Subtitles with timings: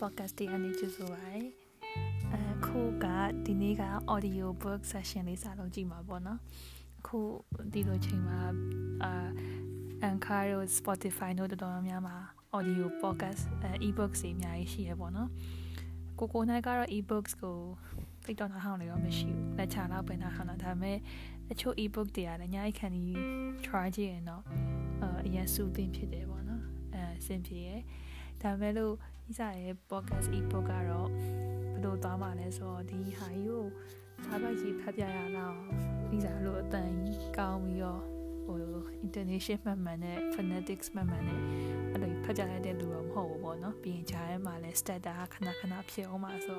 [0.00, 1.46] podcast တွေအနေကျဆိုပါရယ်
[2.54, 3.06] အခုက
[3.46, 3.82] ဒီနေ့က
[4.14, 6.40] audio book session လေးစလုပ်ကြည့်မှာပေါ့နော်
[7.00, 7.18] အခု
[7.72, 8.38] ဒီလိုချိန်မှာ
[9.04, 9.28] အာ
[10.08, 12.16] Anchor တို့ Spotify တို့တော်တော်များများမှာ
[12.56, 13.42] audio podcast
[13.86, 15.28] e-books တွေအများကြီးရှိရပေါ့နော်
[16.18, 17.56] ကိုကိုနိုင်ကတော့ e-books ကို
[18.24, 20.98] သိတော့နားဟောင်းနေတော့မရှိဘူးလက်ချတော့ပဲနားဟောင်းတာဒါပေမဲ့
[21.50, 23.12] အချို့ e-book တွေကလည်းအများကြီးခံပြီး
[23.66, 24.42] try ကြည့်ရင်တော့
[25.26, 26.62] အရင်စူးသင်ဖြစ်တယ်ပေါ့နော်
[26.94, 27.80] အဲအဆင်ပြေရယ်
[28.42, 28.94] ဒါပေမဲ့လို့
[29.30, 31.08] ဤစားရဲ့ podcast e-book ကတော့
[31.72, 33.64] ဘယ်လိုသွားမှာလဲဆိုတော့ဒီဟာကြီးကို
[34.24, 35.56] စားပိုက်ကြီးဖတ်ပြရတော့
[36.16, 36.90] ဤစားလို့အတန်
[37.38, 38.02] ကောင်းပြီးတော့
[38.46, 38.56] ဟို
[39.04, 41.40] intonation မှန်မှန်နဲ့ phonetics မှန်မှန်နဲ့
[41.92, 46.58] အဲ့လိုဖတ်ကြရတဲ့လူတော့မဟုတ်ဘူးပေါ့နော်ပြီးရင်ဂျာထဲမှာလဲ stutter ခဏခဏဖြစ်အောင်ပါဆို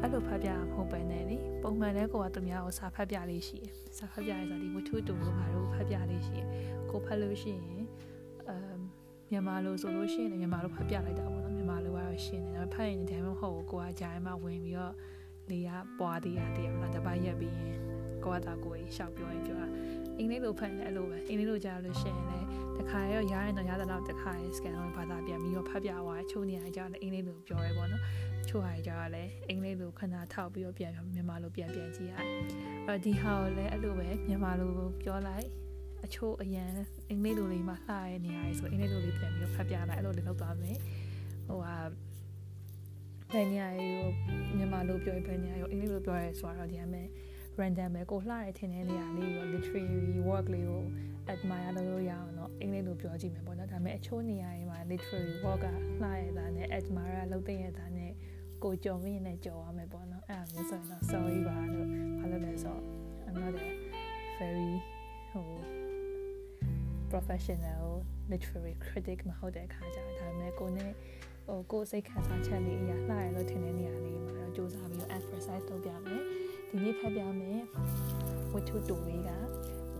[0.00, 6.48] အဲ့လိုဖတ်ပြမဟုတ်ပဲနဲ့လေပုံမှန်လဲကိုကသူများကိုစာဖတ်ပြလေးရှိတယ်စာဖတ်ပြရဆိုဒီဝတ္ထုတူလို့ဘာလို့ဖတ်ပြလေးရှိတယ်
[6.90, 7.84] ကိုဖတ်လို့ရှိရင်
[8.48, 8.78] အမ်
[9.30, 11.43] မြန်မာလိုဆိုလို့ရှိရင်မြန်မာလိုဖတ်ပြလိုက်တာပေါ့နော်မြန်မာလိုက
[12.14, 14.94] တော့ရှင်းတယ်ဒါပေမဲ့ဖတ်ရင်ဒီတိုင်းမဟုတ်ဘူးကိုကဂျာထဲမှာဝင်ပြီးတော့
[15.50, 17.78] လေကပွားသေးရတယ်မလားတပတ်ရက်ပြီးရင်
[18.24, 19.68] ကိုကတာကိုရှောက်ပြောရင်ပြောတာ
[20.18, 22.46] အင်္ဂလိပ်လိုဖတ်နေအဲ့လိုပဲအင်္ဂလိပ်လိုကြားလို့ရှိရင်လည်း
[22.78, 28.02] တခါရောရရင်တော့ရတဲ့လောက်တခါရ scan လုပ်ဘာသာပြန်ပြီးတော့ဖတ်ပြသွားချိုးနေရကြတယ်အင်္ဂလိပ်လိုပြောရဲပေါ့နော်
[28.48, 32.26] ချိုးရကြတယ်အင်္ဂလိပ်လိုခဏထောက်ပြီးတော့ပြန်မြန်မာလိုပြန်ပြန်ကြည့်ရတယ်
[32.86, 34.70] အဲ့ဒီဟာကိုလည်းအဲ့လိုပဲမြန်မာလို
[35.02, 35.46] ပြောလိုက်
[36.04, 36.70] အချို့အရန်
[37.10, 40.76] အင်္ဂလိပ်လိုလေးမှာလှရနေရတယ်ဆိုအင်္ဂလိပ်လိုလေးပြန်ပြီးတော့ဖတ်ပြလိုက်အဲ့လိုလေးလုပ်သွားမယ်
[41.46, 41.76] ဟိုဟာ
[43.32, 44.04] ဘယ်နေရာရော
[44.56, 47.02] မြန်မာလိုပြောရင်ဘယ်နေရာရောအင်္ဂလိပ်လိုပြောရဲဆိုတော့ဒီအမေ
[47.60, 50.84] random ပဲကိုလှရထင်တဲ့နေရာလေးရော literary work လေးကို
[51.32, 55.66] admire လုပ်လို့ရအောင်တော့အင်္ဂလိပ်လိုပြောကြည့်မယ်ပေါ့နော်ဒါပေမဲ့အချို့နေရာတွေမှာ literary work က
[56.02, 58.12] လှရတာနဲ့ admire လုပ်တဲ့ရတာနဲ့
[58.64, 61.88] ကိုကြုံရင်းနဲ့ကြော်ရမယ်ပေါ့နော်အဲ့ဒါမျိုးဆိုရင်တော့ sorry ပါလို့
[62.20, 62.82] ဘာလို့လဲဆိုတော့
[63.26, 63.68] I'm not a
[64.38, 64.70] very
[65.32, 65.48] ဟို
[67.12, 67.86] professional
[68.30, 70.92] literary critic မဟုတ်တဲ့အခါကျတော့ဒါပေမဲ့ကိုနဲ့
[71.46, 76.22] ဟိုကိုစိတ်ခံစားချက်လေးအရာလှရလို့ထင်တဲ့နေရာလေးမှာတော့စူးစမ်းပြီးတော့ exercise လုပ်ပြမယ်
[76.68, 77.60] ဒီနေ့ဖတ်ပြမယ်
[78.52, 79.30] ဝတ္ထုတူလေးက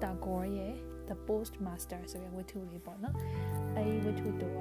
[0.02, 0.74] Tagore ရဲ့
[1.08, 3.16] The Postmaster ဆိုတဲ့ဝတ္ထုလေးပေါ့နော်
[3.76, 4.60] အဲဒီဝတ္ထုတူက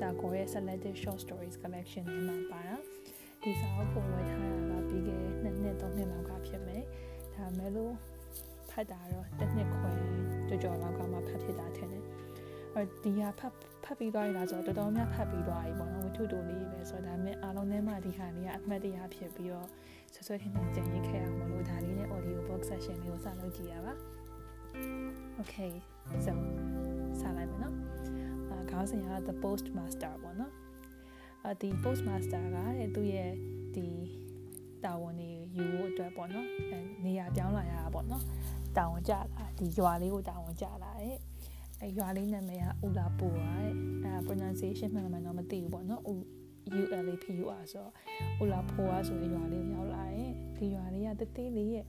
[0.00, 2.76] Tagore ရဲ့ Selected Short Stories Collection ထဲမှာပါတာ
[3.42, 6.82] ဒီစာအုပ်ပုံဝယ်ထားတာကပြီးခဲ့နှစ်နှစ်သုံးနှစ်လောက်ကဖြစ်မယ်
[7.34, 7.94] ဒါမဲ့လို့
[8.70, 9.92] ဖတ်တာတော့တစ်နှစ်ခွဲ
[10.48, 12.04] ကြော်ကြော်လောက်ကမှဖတ်ဖြစ်တာထင်တယ်
[12.74, 19.68] အဲဒီဟာဖတ် ဖတ်ပြီးသွားရတာဆိုတော့တော်တော်များဖတ်ပြီးသွားပြီပေါ့နော်ဝတ္ထုတူလေးပဲဆိုတော့ဒါမဲ့အားလုံးထဲမှာဒီဟာလေးကအမှတ်တရဖြစ်ပြီးတော့
[20.14, 23.94] ဆွဆွထင်းထင်းကြံရိတ်ခဲ့အောင်မလို့ဒါလေးနဲ့ audio box session လေးကိုစလုပ်ကြည့်ရပါ
[25.40, 25.72] Okay
[26.24, 26.32] so
[27.20, 27.74] စလိုက်မယ်နော်
[28.50, 30.52] အာခေါင်းစဉ်က the postmaster ပေါ့နော်
[31.44, 33.30] အာဒီ postmaster ကတဲ့သူ့ရဲ့
[33.74, 33.86] ဒီ
[34.84, 38.24] တာဝန်တွေယူဖို့အတွက်ပေါ့နော်အဲနေရာပြောင်းလာရတာပေါ့နော်
[38.76, 41.18] တာဝန်ကြလာဒီရွာလေးကိုတာဝန်ကြလာတဲ့
[41.82, 43.72] အဲရွာလေးနာမည်ကဦးလာပူပါတဲ့
[44.04, 46.02] အဲ pronunciation မှန်မှန်တော့မသိဘူးပေါ့နော်
[46.80, 47.92] ULAPUR ဆိုတော့
[48.42, 51.86] ဦးလာဖိုးဆိုတဲ့ရွာလေးကိုရောက်လာတယ်ဒီရွာလေးကတသေးလေးရဲ့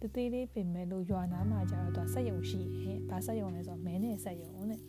[0.00, 4.80] တသေးလေးပင်မဲ့လို့ရွာနားမှာကျတော့သူဆက်ယုံရှိရဲ့ဘာဆက်ယုံလဲဆိုတော့မဲနဲ့ဆက်ယုံတဲ့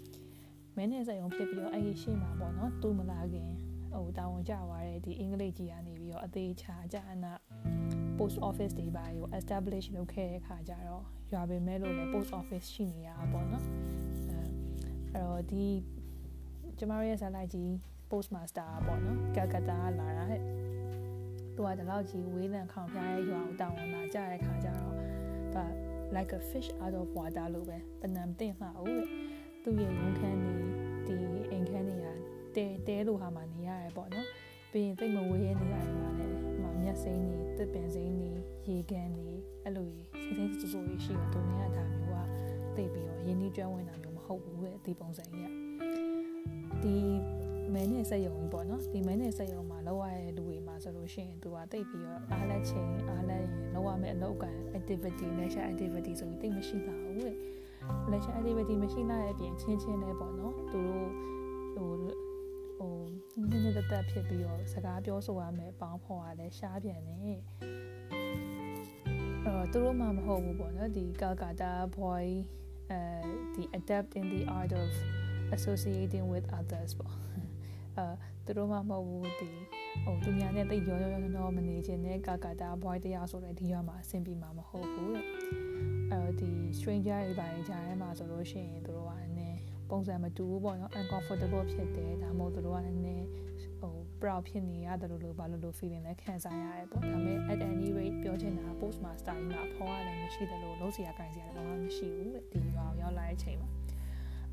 [0.77, 3.49] မဲနဲ့ဆက်ယုံဖြစ်ပြီးတော့အဲ့ဒီရှေ့မှာပေါ့နော်သူ့မလာခင်
[3.93, 7.33] ဟိုတာဝန်ကျသွားတဲ့ဒီအင်္ဂလိပ်ကြီးကနေပြီးတော့အသေးချာကြအနာ
[8.17, 13.65] post office တွေပါကို establish လုပ်ခဲ့တဲ့အခါကျတော့ရွာပင်မဲ့လို့လည်း post office ရှိနေရတာပေါ့နော်
[14.29, 14.39] အဲ
[15.13, 15.65] အဲ့တော့ဒီ
[16.77, 17.69] ကျမတို့ရဲ့ဇာတ်လိုက်ကြီး
[18.11, 20.41] postmaster ပေါ့နော်ကကတာလာတာဟဲ့
[21.55, 24.95] သူကဒီလောက်ကြီးဝေးလံခေါင်ဖျားရဲ့ရွာကိုတောင်းဝင်လာကြတဲ့ခါကျတော့
[25.53, 25.67] သူက
[26.15, 29.07] like a fish out of water လို့ပဲပနံတင်လှအောင်တဲ့
[29.63, 30.53] သူ့ရဲ့ရုံခန်းနေ
[31.07, 31.15] ဒီ
[31.51, 32.07] အိမ်ခန်းနေရ
[32.55, 34.27] တဲတဲလိုဟာမှာနေရတယ်ပေါ့နော်
[34.71, 36.06] ပြီးရင်တိတ်မဝေးရနေရတယ်
[36.87, 38.31] မှာလည်းမမျက်စိမ်းနေတစ်ပင်စိမ်းနေ
[38.67, 39.29] ရေကန်နေ
[39.63, 39.89] အဲ့လို
[40.21, 42.15] စိစိစူစူရှိတော့သူနေရတာမျိုးက
[42.75, 45.47] တိတ်ပြီးတော့ရင်းနှီးကျွမ်းဝင်တာမျိုးမဟုတ်ဘူးတဲ့ဒီပုံစံကြီးက
[46.83, 46.95] ဒီ
[47.73, 54.45] မဲနဲ့စက်ယုံကြီးပေါ့နော်ဒီမဲနဲ့စက်ယုံမှာလောက်ရတဲ့လူတွေမှာဆိုလို့ရှိရင်သူကတိတ်ပြီးတော့အားလက်ချင်းအားလက်ရင်လောက်ရမယ့်အလုပ်က
[54.77, 57.35] activity leisure activity ဆိုပြီးတိတ်မရှိတာဘူးတဲ့
[58.11, 61.09] leisure activity မရှိလာတဲ့အပြင်ချင်းချင်းလေးပေါ့နော်သူတို့
[61.75, 62.26] ဟိုဟို
[63.39, 67.41] နည်းနည်းတက်တက်ဖြစ်ပြီးတော့စကားပြောဆိုရမယ်ပေါင်းဖော်ရလဲရှားပြန်နေအဲ့
[69.45, 72.27] တော့သူတို့မှမဟုတ်ဘူးပေါ့နော်ဒီ Calcutta boy
[72.91, 73.01] အဲ
[73.55, 74.89] ဒီ adapt in the art of
[75.55, 77.15] associating with others ပေါ့
[77.97, 78.07] အဲ
[78.45, 79.49] သူတို့မှမဟုတ်ဘူးဒီ
[80.03, 85.25] ဟိုသူများနဲ့တိတ်ရောရောရောရောမနေခြင်းနဲ့ကာကာတာ boy တရားဆိုတဲ့ဒီရွာမှာအဆင်ပြေမှာမဟုတ်ဘူးတဲ့
[86.11, 89.26] အဲဒီ stranger တွေပိုင်းကြားထဲမှာဆိုလို့ရှိရင်သူတို့ကလည်း
[89.89, 93.27] ပုံစံမတူဘူးပေါ့နော် uncomfortable ဖြစ်တယ်ဒါမှမဟုတ်သူတို့ကလည်း
[93.81, 103.69] ဟို proud ဖြစ်နေရတယ်လို့လို့ဘာလို့လို့ feeling လဲခံစားရတယ်ပေါ့ဒါပေမဲ့ at any rate ပြောချင်တာ post master ကြီးမှာအဖော်ကလည်းမရှိတယ်လို့လုံးစရာကြိုင်စရာလည်းဘာမှမရှိဘူးတဲ့ဒီရွာကိုရောက်လာတဲ့အချိန်မှာ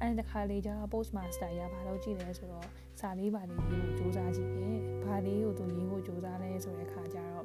[0.01, 2.67] အဲ့ဒီတစ်ခါလေးကျတော့ post master ရဘာလို့ကြည့်လဲဆိုတော့
[3.01, 7.45] စာလေးပါလေးရေးဖို့စူးစမ်းကြည့်တယ်ဘာလေးကိုသူရေးဖို့စူးစမ်းလဲဆိုတဲ့ခါကျတော့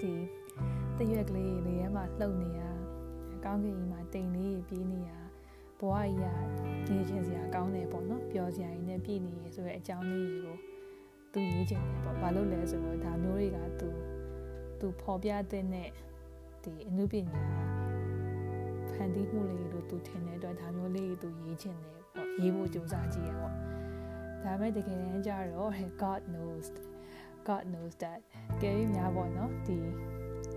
[0.00, 0.12] ဒီ
[0.98, 2.62] တရွက်ကလေးလေးထဲမှာလှုပ်နေရ
[3.44, 5.10] ကောင်းကင်ကြီးမှာတိမ်လေးပြေးနေရ
[5.78, 10.56] ဘဝကြီးကနေချင်စရာကောင်းတယ်ပေါ့နော်ပျော်စရာကြီးနဲ့ပြည့်နေရဆိုတဲ့အကြောင်းလေးကို
[11.32, 13.88] သူရေးချင်တယ်ပေါ့ဘာလို့လဲဆိုတော့ဒါမျိုးတွေကသူ
[14.80, 15.88] သူပေါ်ပြတဲ့နဲ့
[16.64, 17.42] ဒီအမှုပညာ
[18.92, 23.54] ဖန်တီးမှုလေးလို့သူထင်တဲ့အတွက်ဒါမျိုးလေးသူရေးချင်တယ်ပေါ့ရေးဖို့ကြိုးစားကြည့်ရပေါ့
[24.44, 25.72] ဒါပေမဲ့တကယ်တမ်းကျတော့
[26.02, 26.66] God knows
[27.48, 28.20] God knows that
[28.62, 29.78] ကဲပြီးများပေါ့နော်ဒီ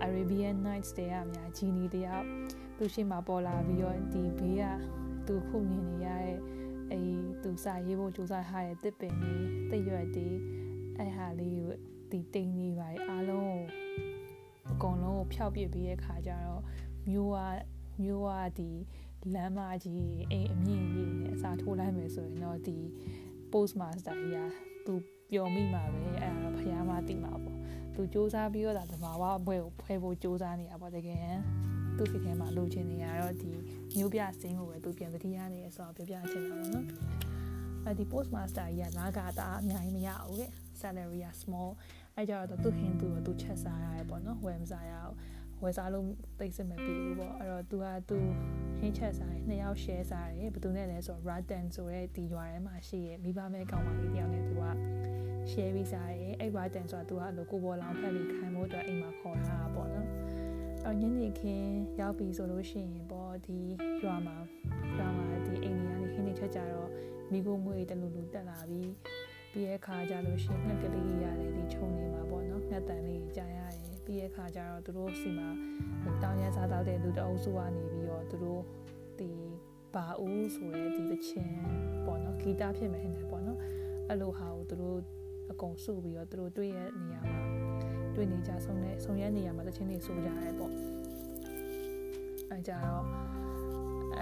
[0.06, 2.26] Arabian Nights တဲ့အများဂျီနီတယောက်
[2.76, 4.64] သူရှိမှပေါ်လာပြီးတော့ဒီဘေးက
[5.26, 6.36] သူခုမြင်နေရတဲ့
[6.92, 7.00] အဲ
[7.42, 10.26] သူစာရေးဖို့ကြိုးစားထားတဲ့တစ်ပင်လေးတိတ်ရွက်ဒီ
[10.98, 11.72] အဲ့ဟာလေးကို
[12.10, 13.62] ဒီတိမ်နေပါအားလုံးကို
[14.70, 16.62] အကုန်လုံးကိုဖျောက်ပစ်ပြီးတဲ့ခါကျတော့
[17.08, 17.38] မျိုးက
[18.02, 18.70] မျိုးကဒီ
[19.34, 22.78] လမ်းမကြီးအိမ်အမြင့်ကြီးနဲ့အစာထိုးလိုက်မယ်ဆိုရင်တော့ဒီ
[23.52, 24.38] post master ကြီးက
[24.86, 24.94] သူ
[25.30, 27.58] ပျော်မိမှာပဲအဲ့ဒါဖះမသိမှာပေါ့
[27.94, 31.32] သူစူးစမ်းပြီးတော့ဒါသဘာဝဘွဲကိုဖွဲဖို့စူးစမ်းနေတာပေါ့တကယ်
[31.99, 33.51] သူ့စိတ်ထဲမှာလိုချင်နေရတော့ဒီ
[33.95, 36.85] မျိုးပြစင်းကိုပဲသူပြန်သတိရနေရဆိုတော့ပြောပြချင်တာပေါ့နော်
[37.85, 40.47] အဲ့ဒီ post master ကြီးကလာကတာအများကြီးမရဘူးလေ
[40.81, 41.71] salary က small
[42.15, 45.15] အဲ့ကြတော့သူဟင်းသူကသူချက်စားရတယ်ပေါ့နော်ဝယ်မစားရအောင်
[45.61, 46.05] ဝယ်စားလို့
[46.39, 48.17] သိစမပြေဘူးပေါ့အဲ့တော့ तू က तू
[48.79, 54.63] ဟင်းချက်စားတယ်နှစ်ယောက် share စားတယ်ဘယ်သူနဲ့လဲဆိုတော့ Ratten ဆိုတဲ့ဒီရွာထဲမှာရှိရဲ့မိဘမဲကောင်မလေးတယောက်နဲ့ तू က
[55.51, 59.99] share ပြီးစားတယ်အဲ့ Ratten ဆိုတာ तू ကအဲ့လိုကိုပေါ်လောင်ဖက်ပြီးခိုင်းဖို့အတွက်အိမ်မှာခေါ်လာတာပေါ့နော် ာ်
[60.90, 63.58] အဲ့ညနေခင်းရောက်ပြီဆိုလို့ရှိရင်ပေါ့ဒီ
[64.04, 64.36] ရွာမှာ
[64.98, 66.90] ရွာမှာဒီအိမ်ကြီးကနေခင်းနေချက်ကြတော့
[67.32, 68.92] မိကိုမွေးတလူလူတက်လာပြီး
[69.52, 75.48] ပြီးရဲ့ခါကြလို့ရှိရင်ငှက်ကလေးရတယ်ဒီခြုံနေမှာပေါ့နော်ငှက်တန်လေးကြာရတယ်ပြီးရဲ့ခါကြတော့သူတို့စီမှာ
[76.22, 78.62] တောင်းရစားတော့တဲ့လူတအုပ်စုကနေပြီးတော့သူတို့
[79.18, 79.30] ဒီ
[79.94, 81.54] ဘာဦးဆိုရဲဒီသချင်း
[82.06, 83.58] ပေါ့နော်ဂီတဖြစ်မယ်ဟဲ့ပေါ့နော်
[84.08, 84.98] အဲ့လိုဟာကိုသူတို့
[85.50, 87.49] အကုန်စုပြီးတော့သူတို့တွေ့ရနေရမှာ
[88.20, 90.72] တွေ့နေကြဆုံးတဲ့ဆုံရနေရမှာသချင်းတွေဆိုကြရဲပေါ့
[92.50, 93.04] အဲကြတော့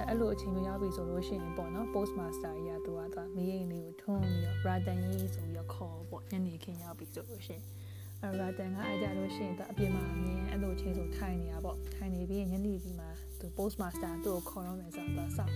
[0.08, 7.64] အဲ့လိုအချိန်မျိုးရောက်ပြီဆိုလို့ရှိရင်ပေါ့နော် post master ကြီးကသူကသူမီးရင်လေးကိုထွန်းပြီးတော့ radan ကြီးဆိုပြီးတော့ခေါ်ပေါ့ညနေခင်းရောက်ပြီဆိုလို့ရှိရင်
[8.22, 13.06] အဲ radan ကအားကြလို့ရှိရင်သူအပြင်မှာအမြင်အဲ့လိုအချိန်ဆိုထိုင်နေတာပေါ့ထိုင်နေပြီးညနေပြီးမှ
[13.40, 15.54] သူ post master သူ့ကိုခေါ်တော့မယ်ဆိုတော့စောင့်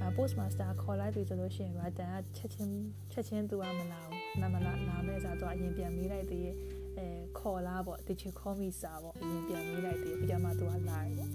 [0.00, 2.72] အဲ post master ခေါ်လိုက်ပြီဆိုလို့ရှိရင် radan ကချက်ချင်း
[3.12, 6.56] ချက်ချင်းသူကမလာဘူးနာမလာနာမဲ့ဆိုတော့အရင်ပြန်မေးလိုက်သေးရဲ့
[6.98, 7.08] အဲ
[7.38, 11.30] ခေါ်လာပေါ့ did you call me စာပေါ့အရင်ပြန်မေးလိုက်သေးပြီးတော့မှသူကလာတယ်ပေါ့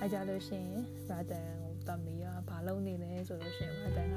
[0.00, 4.14] အဲကြလို့ရှိရင် radan တမီးကဘာလုပ်နေလဲဆိုလို့ရှိရင်အတန်က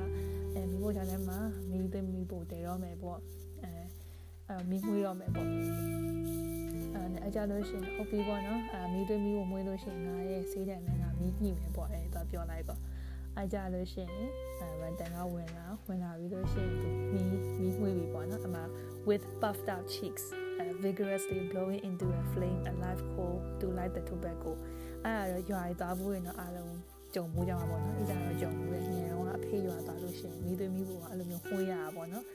[0.54, 1.40] အဲမိဖို့ချာထဲမှာ
[1.72, 3.20] မိသိမိဖို့တည်တော့မယ်ပေါ့
[3.64, 3.72] အဲ
[4.50, 12.80] အဲမိမွေးတော့မယ်ပေါ့အဲအကြလို့ရှိရင်ဟုတ်ပြီပေါ့နော်အဲမိသိမိဖို့မွေးလို့ရှိရင်ငါရဲ့ဆေးတယ်နဲ့ငါမိညှိမယ်ပေါ့အဲတော့ပြောလိုက်ပေါ့
[13.40, 17.22] အကြလို့ရှိရင်အဲဝန်တန်ကဝင်လာဝင်လာပြီးလို့ရှိရင်သူမိ
[17.62, 18.58] မိမွေးပြီပေါ့နော်အမ
[19.08, 20.49] with puffed out cheeks uh,
[20.84, 24.52] vigorously blowing into a flame a live coal to light the tobacco
[25.06, 26.76] အဲ့ဒါတော့ရွာရီသွားဖို့ရင်တော့အားလုံး
[27.16, 32.26] ကြုံမှုကြမှာပေါ့နော်အဲ့ဒါတော့ကြုံမှုရဲ့ငယ်တော့အဖေရွာသွားလို့ရှိရင်မိသွေးမိဖို့ကအဲ့လိုမျိုးခွေးရတာပေါ့နော်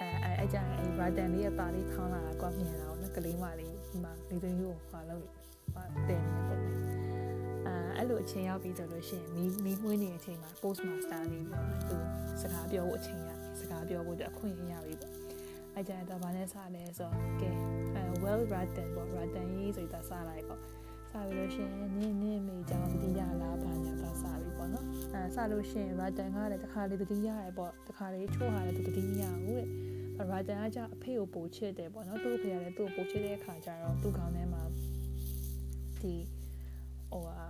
[0.00, 5.24] အဲအဲအဲ့ကြရင်အဲ့ Radan လေးရဲ့ပါလေးထောင်းလာတာကွာမြင်လာတော့နော်ကလေးမလေးဒီမှာမိသွေးမိဖို့ဟာလို့
[5.74, 6.60] ဟာတင်နေပေါ့
[7.66, 11.96] အဲအဲ့လိုအချိန်ရောက်ပြီဆိုလို့ရှိရင်မိမိမွေးနေတဲ့အချိန်မှာ post master လေးပြောသူ
[12.40, 15.27] စကားပြောဖို့အချိန်ရပြီစကားပြောဖို့အခွင့်အရေးရပြီပေါ့
[15.78, 17.50] အဲ့ကြတော့ဗာနဲ့စလဲဆိုတော့ကဲ
[17.94, 20.60] အဲ well Radan ပေါ့ Radan ရေးဆိုတော့စလိုက်ပေါ့
[21.10, 29.64] စပြီးလို့ရှိရင်နင်းနင်းမိကြောင်ဒီရလားဘာညာတော့စပြီပေါ့နော်အဲစလို့ရှိရင် Radan ကလည်းတစ်ခါလေးတတိရတယ်ပေါ့တစ်ခါလေးချိုးဟာလည်းသူတတိမရဘူး
[30.16, 34.62] တဲ့ Radan ကကြအဖေကိုပို့ချစ်တယ်ပေါ့နော်သူ့အဖေကလည်းသူ့ကိုပို့ချစ်တဲ့အခါကျတော့သူ့ခေါင်းထဲမှာ
[36.00, 36.14] ဒီ
[37.10, 37.40] ဟိုဟာ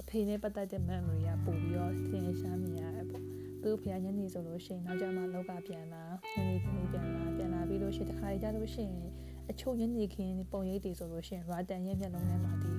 [0.00, 9.10] အဖေနဲ့ပတ်သက်တဲ့ memory ကပို့ပြီးတော့သင်ရှားမြင်ရတယ်ပေါ့ သူ့ဖေညနေဆိုလို့ရှိရင်နောက်ကျမှလောက်ကပြန်လာညနေခင်းပြန်လာပြန်လာပြီးလို့ရှိရင်တစ်ခါကြလို့ရှိရင်
[9.50, 12.70] အချို့ညနေခင်းပုံရိပ်တွေဆိုလို့ရှိရင် Radan ရဲ့မျက်လုံးထဲမှာဒီ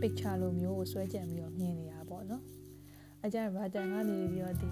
[0.00, 2.42] picture လိုမျိုးကိုဆွဲကြံပြီးတော့မြင်နေတာပေါ့နော်
[3.24, 4.70] အကြ Radan ကနေပြီးတော့ဒီ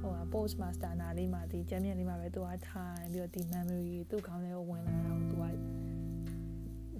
[0.00, 5.44] ဟိုဟာ post master နာလေးမှာဒီကျမ်းမြင့်လေးမှာပဲသူကထိုင်ပြီးတော့ဒီ memory သူ့ခေါင်းထဲကိုဝင်လာတော့သူက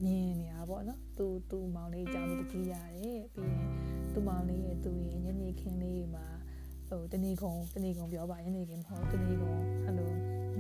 [0.05, 3.67] မြင်နေတာပေါ့နော်သူသူမောင်လေးအကြောင်းသူကြည့်ရတယ်ပြီးရင်
[4.13, 6.27] သူ့မောင်လေးရဲ့သူရဲ့ညနေခင်းလေးမှာ
[6.89, 9.53] ဟိုတနေကုံတနေကုံပြောပါညနေခင်းမဟုတ်တနေကုံ
[9.85, 10.11] အဲ့လို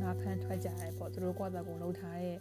[0.02, 2.36] ငါဖမ်းထွက်ကြရဲပေါ့သူတို့ကွာတာကုံလှုပ်ထားတဲ့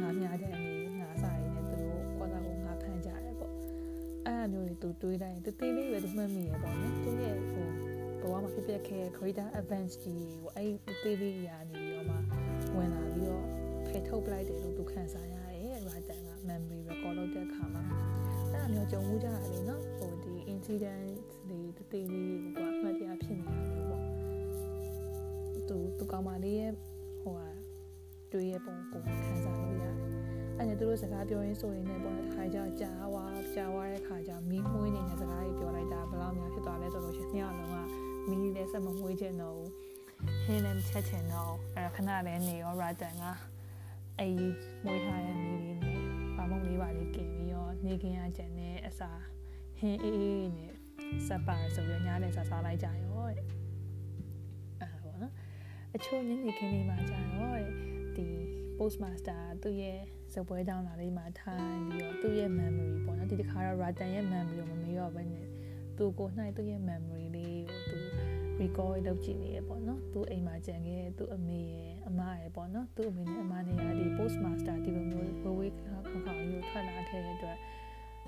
[0.00, 3.52] ငါမြားတဲ့အနေငါစာရည်နဲ့သူတို့ကွာတာကုံငါဖမ်းကြရဲပေါ့
[4.26, 7.66] အဲ့အမျိုးတွေသူတွေးတိုင်းတသေးလေးပဲသူမှတ်မိရပေါ့နော်သူရဲ့ဟို
[8.20, 12.16] ဘဝမှာဖြစ်ပျက်ခဲ့ greater events ကြီးကိုအဲ့တသေးလေးရာနေပြီးတော့မှ
[12.76, 13.44] ဝင်လာပြီးတော့
[13.86, 17.82] ဖယ်ထုတ်ပလိုက်တယ်လို့သူခံစားရတယ် writer က memory record လုပ်တဲ့အခါမှာ
[18.52, 21.10] အဲ့အမျိုးကြုံမှုကြရတယ်နော်ဟိုဒီ incident
[21.48, 22.71] တွေတသေးလေးကိုကအမှ
[23.12, 24.02] တာဖြစ်နေတာမျိုးပေါ့
[25.68, 26.72] သူသူကောင်မလေးရဲ့
[27.20, 27.48] ဟိုဟာ
[28.32, 29.12] တွေ့ရပုံကိုခံ
[29.44, 29.96] စားလို့ရတယ်
[30.58, 37.76] အဲ့ဒါသူတို့စကားပြောရင်းဆိုရင်းနဲ့ပေါ့တစ်ခါကျတော့ကြာဝါကြာဝါတဲ့ခါကျမီးမွှေးနေတဲ့စကားကြီးပြောလိုက်တာဘယ်လောက်များဖြစ်သွားလဲဆိုလို့ရှင်ညလုံးက
[38.28, 39.70] မီးလည်းဆက်မမွှေးချင်တော့ဘူး
[40.44, 43.24] ဟင်းလည်းမချက်ချင်တော့အဲ့ခဏလည်းနေရောရာတန်က
[44.20, 44.52] အေး
[44.84, 45.98] မွှေးထားတဲ့မီးလေးနဲ့
[46.36, 49.10] ဘာမှမလေးပါလေးกินပြီးရောနေခင်းရကြတဲ့ အစာ
[49.78, 50.71] ဟင်းအေးအေးနဲ့
[51.26, 53.46] စပ်ပါဆိုပြီးညလည်းစားစားလိုက်ကြရောတဲ့အဲ့
[54.80, 55.32] ဒါပေါ့နော်
[55.94, 57.60] အချို့ညနေခင်းလေးမှာကြာတော့
[58.16, 58.26] ဒီ
[58.78, 59.98] postmaster သူ့ရဲ့
[60.34, 65.46] စပွဲတောင်းလာလေးမှာထိုင်ပြီးတော့သူ့ရဲ့ memory ပေါ့နော်ဒီတစ်ခါတော့ Ratan ရဲ့ memory ကိုမမေ့တော့ဘဲနဲ့
[65.96, 67.98] သူကို၌သူ့ရဲ့ memory လေးကိုသူ
[68.60, 77.58] recall လုပ်ကြည့်နေရပေါ့နော်သူအိမ်မှာကြံခဲ့သူအမေရဲ့အမရဲ့ပေါ့နော်သူ့အမေနဲ့အမနဲ့ရဒီ postmaster ဒီလိုမျိုးဝေးဝေးခါခါခါမျိုးထွက်လာခဲ့တဲ့အတွက်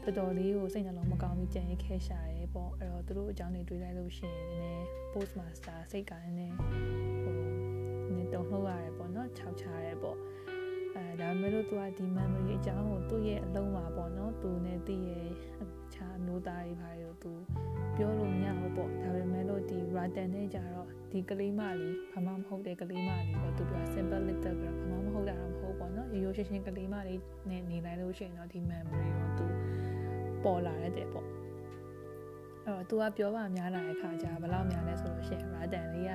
[0.05, 6.57] တော်တော်လေးကိုစိတ်နှလုံးမကောင်းပြီးကြံရခဲရှာရဲပေါ့အဲ့တော့သူတို့အကြောင်းတွေတွေးလိုက်လို့ရှိရင်နည်းနည်း postmaster စိတ်ကလည်းနည်း
[7.23, 7.37] ဟို
[8.15, 10.19] နည်းတော့လှုပ်ရတယ်ပေါ့နော်ခြောက်ချရဲပေါ့
[10.97, 15.29] အဲဒါပေမဲ့လို့သူကဒီ memory အကြောင်းကိုသူ့ရဲ့အလုံးမှာပေါ့နော်သူနဲ့တည့်ရဲ့
[15.63, 17.33] အခြားမျိုးသားတွေဘာလို့သူ
[17.97, 29.47] ပြောလို့မရဘူးပေါ့ဒါပေမဲ့လို့ဒီ Ratan နဲ့ကြတော့ဒီကလေးမလေးဘာမှမဟုတ်တဲ့ကလေးမလေးပေါ့သူပြော simple little girl ဘာမှမဟုတ်တာတော့မဟုတ်ပေါ့နော်ရိုးရိုးရှင်းရှင်းကလေးမလေးနဲ့နေလိုက်လို့ရှိရင်တော့ဒီ memory ကိုသူ
[30.45, 31.27] ပေါ်လာတဲ့ပေါ့
[32.67, 36.13] အဲ့တော့ तू ကပြောပါများလာတဲ့ခါကျဘယ်လောက်များလဲဆိုလို့ရှိရင် Ratan လေးက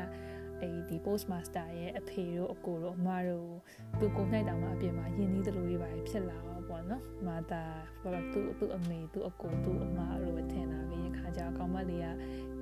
[0.62, 3.52] အဲဒီ postmaster ရဲ့အဖေတို့အကိုတို့အမတို့
[4.00, 7.64] သူကိုနိုင်တောင်မှအပြင်မှာယဉ်နီးသလိုတွေပါဖြစ်လာတော့ပေါ့နော်မာတာ
[8.02, 12.08] ဘာလို့သူ့သူ့အမေသူ့အကိုသူ့အမတို့ပဲထင်လာပြီးခါကျကောင်မလေးက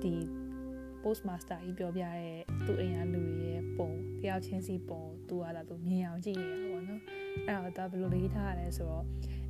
[0.02, 0.14] ဒီ
[1.02, 3.90] postmaster ကြီးပြောပြတဲ့သူ့အိမ်ကလူတွေရဲ့ပုံ
[4.22, 7.02] တယောက်ချင်းစီပုံသူကလာသူမြင်အောင်ကြည့်နေတာပေါ့နော်
[7.48, 9.04] အဲ့တော့ဒါဘယ်လိုလေးထားရလဲဆိုတော့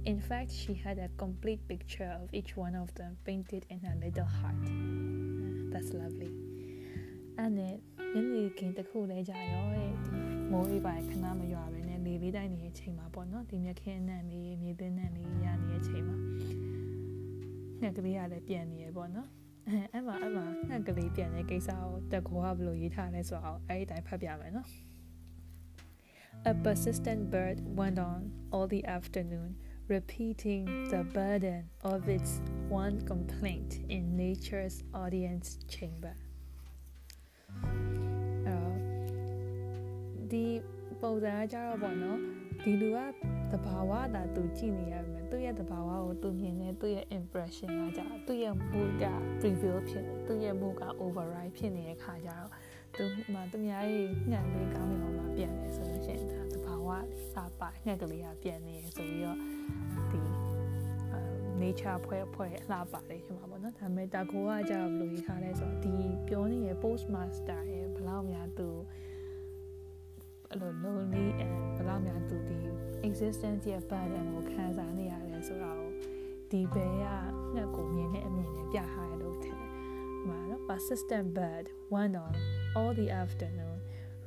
[0.05, 3.95] In fact, she had a complete picture of each one of them painted in her
[4.03, 4.61] little heart.
[5.71, 6.31] That's lovely.
[7.39, 7.75] အဲ့နဲ့
[8.13, 10.11] ညနေခင်းတစ်ခုလဲကြာရောတဲ့ဒီ
[10.51, 16.17] မိုးအေးပိုင်းခဏမရွာပဲနဲ့လေလေးတိုင်းနေတဲ့အချိန်မှာပေါ့နော်ဒီမြက်ခင်းနဲ့လေးမြေသင်းနဲ့လေးရနေတဲ့အချိန်မှာ
[17.81, 19.29] ငှက်ကလေးကလည်းပြန်နေရပေါ့နော်
[19.67, 24.69] အဲအဲ့မှာအဲ့မှာငှက်ကလေးပြန်တဲ့ကိစ္စကိုတက်ခေါ်ကဘယ်လိုရေးထားလဲဆိုတော့အဲ့ဒီတိုင်းဖတ်ပြမယ်နော်
[26.51, 28.19] A persistent bird went on
[28.53, 29.49] all the afternoon
[29.88, 36.14] repeating the burden of its one complaint in nature's audience chamber
[40.30, 40.46] ဒီ
[41.02, 42.18] ပုံစံကကြတော့ပေါ့နော်
[42.62, 42.98] ဒီလူက
[43.52, 49.04] တဘာဝတာသူကြည့်နေရမယ်သူ့ရဲ့တဘာဝကိုသူမြင်နေသူ့ရဲ့ impression ကကြသူ့ရဲ့ mood က
[49.40, 52.50] preview ဖြစ်နေသူ့ရဲ့ mood က override ဖြစ်နေတဲ့ခါကြတော့
[52.96, 59.38] သူမှသူများရဲ့ညံလေးကောင်းနေအောင်မှပြန်နေဆိုလို့ရှိရင်ဒါတဘာဝလေးစာပါညက်ကလေးကပြန်နေဆိုပြီးတော့
[60.10, 60.20] ဒီ
[61.60, 65.94] nature ဖွဲ့ဖွဲ့အလှပါလေးဖြစ်မှာပေါ့နော်ဒါပေမဲ့တာကိုကကြတော့ဘယ်လိုရေးထားလဲဆိုတော့ဒီ
[66.28, 68.68] ပြောနေတဲ့ postmaster ရဲ့ဘယ်လောက်များသူ
[70.50, 72.58] အဲ့လို lonely and ဘယ်လောက်များသူဒီ
[73.08, 75.82] existence ရဲ့ burden ကိုခံစားနေရတယ်ဆိုတော့
[76.50, 77.06] ဒီဘဲက
[77.54, 79.70] ငှက်ကိုမြင်တဲ့အမြင်နဲ့ပြထားရလို့ထင်တယ်။
[80.26, 82.34] ဟိုနော် persistent bird went on
[82.76, 83.78] all the afternoon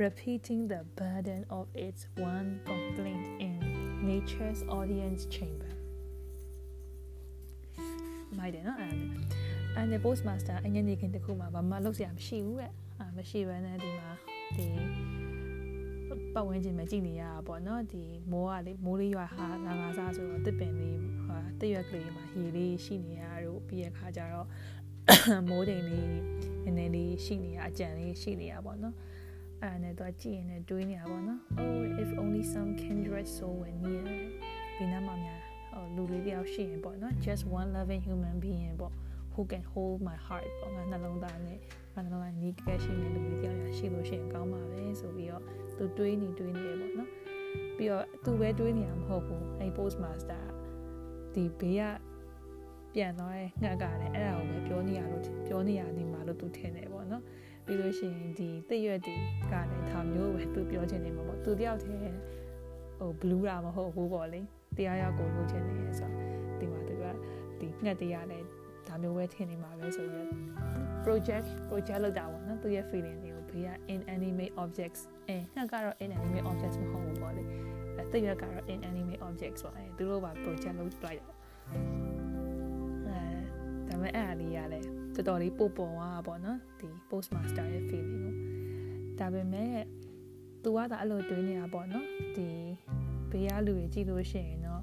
[0.04, 3.61] repeating the burden of its one complaint in
[4.10, 5.72] nature's audience chamber
[8.38, 8.94] မိုက်တယ်နော်အဲ့
[9.76, 14.12] အဲ့နဲ့ postmaster အငင်းနေခင်တခုမှဘာမှလုပ်စရာမရှိဘူးတဲ့အာမရှိဘဲနဲ့ဒီမှာ
[14.56, 14.68] ဒီ
[16.34, 24.48] ပတ်ဝန်းကျင်မှာကြည့်နေရတာပေါ့နော်ဒီမိုးကလေမိုးလေးရွာဟာလာလာစားဆိုတော့တစ်ပင်လေးဟာတရွက်ကလေးမှာရေလေးရှိနေရတော့ပြီးရခါကျတော့
[25.50, 28.96] မိုးတိမ်လေးနည်းနည်းလေးရှိနေရအကြံလေးရှိနေရပေါ့နော်
[29.64, 34.04] အဲ့နဲ့တော့ကြည့်ရင်လည်းတွေးနေတာပေါ့နော် oh if only some kindred soul were near
[34.78, 35.40] ဒီနားမှာများ
[35.72, 38.94] ဟိုလူလေးတယောက်ရှိရင်ပေါ့နော် just one loving human being ပေါ့
[39.34, 41.58] who can hold my heart ပေါ့ငါနှလုံးသားနဲ့
[41.96, 45.44] ငါနှလုံးသားနီးကဲရှိနေလူလေးတယောက်ရရှိလို့ရှိရင်ကောင်းပါပဲဆိုပြီးတော့
[45.78, 47.10] သူတွေးနေတွေးနေရပေါ့နော်
[47.78, 50.44] ပြီးတော့သူပဲတွေးနေရမဟုတ်ဘူးအဲ့ post master
[51.34, 51.84] ဒီဘေးက
[52.94, 57.24] ပြန်သွားတဲ့ငှက်ကလည်းအဲ့ဒါကိုပဲပြောနေရလို့ပြောနေရနေမှာလို့သူထင်တယ်ပေါ့နော်
[57.72, 59.16] ပြီးလို့ရှိရင်ဒီတရွက်ဒီ
[59.52, 64.42] ကလည်းဒါမျိုးပဲသူပြောချင်နေမှာပေါ့သူတယောက်တည်းဟိုဘလူးတာမဟုတ်ဘူးပေါ့လေ
[64.78, 66.10] တရားရောက်ကိုလုပ်ချင်နေရဆို
[66.60, 67.06] ဒီမှာသူက
[67.60, 68.46] ဒီငှက်တရားလည်း
[68.88, 70.28] ဒါမျိုးပဲထင်နေမှာပဲဆိုတော့
[71.06, 77.44] project project လောက်တာပေါ့နော်သူရဲ့ feeling တွေကိုဘေးက inanimate objects အဲငှက်ကတော့ inanimate objects မဟုတ်ဘူးပေါ့လေ
[77.98, 81.28] အဲတရွက်ကတော့ inanimate objects ပေါ့အဲသူတို့ပါ project လုပ်လိုက်တာ
[83.08, 83.18] အဲ
[83.88, 88.34] ဒါပေမဲ့အဲ့အလေးရလဲ တော်တော်လေးပို့ပေါ်သွားတာပေါ့နော်ဒီ postmaster ရဲ့ feeling ကို
[89.20, 89.74] ဒါပေမဲ့
[90.64, 92.50] သူကသာအဲ့လိုတွေးနေတာပေါ့နော်ဒီ
[93.32, 94.82] ဘေးကလူတွေကြည့်လို့ရှိရင်တော့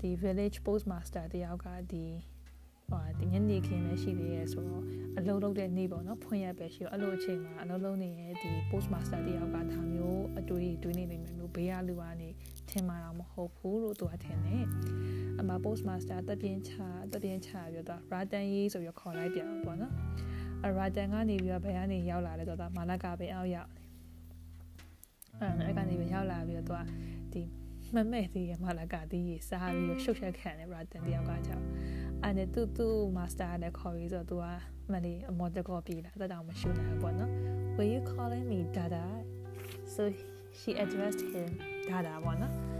[0.00, 2.04] ဒီ village postmaster တယောက်ကဒီ
[2.90, 4.84] ဟိုဒီညနေခင်းပဲရှိသေးရဲဆိုတော့
[5.18, 12.28] အလုံးလုံးတဲ့နေ့ပေါ့နော်ဖွင့်ရပဲရှိတော့အဲ့လိုအချိန်မှာအလုံးလုံးနေရဲ့ဒီ post master တယောက်ကဒါမျိုးအတွေ့အတွေ့နေနေမယ်လို့ဘေးကလူကနေ
[12.70, 14.64] ထင်မှာတော့မဟုတ်ဘူးလို့သူကထင်တယ်
[15.40, 16.72] အမ post master တပြင်းချ
[17.12, 19.92] တပြင်းချပြီးတော့ ratan ရေးဆိုပြီးခေါ်လိုက်ပြန်ပေါ့နော်
[20.64, 23.70] အ ratan ကနေပြီးတော့ဘယ်ကနေရောက်လာလဲဆိုတော့မာလကပဲအောက်ရောက်
[25.40, 26.80] အဲ့အဲ့ကနေပဲရောက်လာပြီးတော့သူက
[27.32, 27.42] ဒီ
[27.94, 31.64] မမဲ့သေးရမာလကတီးရေးစားပြီးတော့ရှုပ်ချက်ခံတယ် ratan တယောက်ကကြောက်
[32.22, 34.46] အဲ့နဲ့သူသူ master နဲ့ခေါ်ပြီးဆိုတော့သူက
[34.92, 37.32] မလေးအမော်တကောပြေးလာတက်တောင်မရှုနိုင်ဘူးပေါ့နော်
[37.76, 39.04] Were you calling me dada
[39.94, 40.02] so
[40.58, 41.48] she addressed him
[41.90, 42.77] dada ပေါ့နော်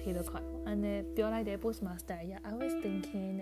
[0.00, 3.36] အဲဖေလို့ခေါ်အဲ့နဲ့ပြောလိုက်တဲ့ post master ရ I was thinking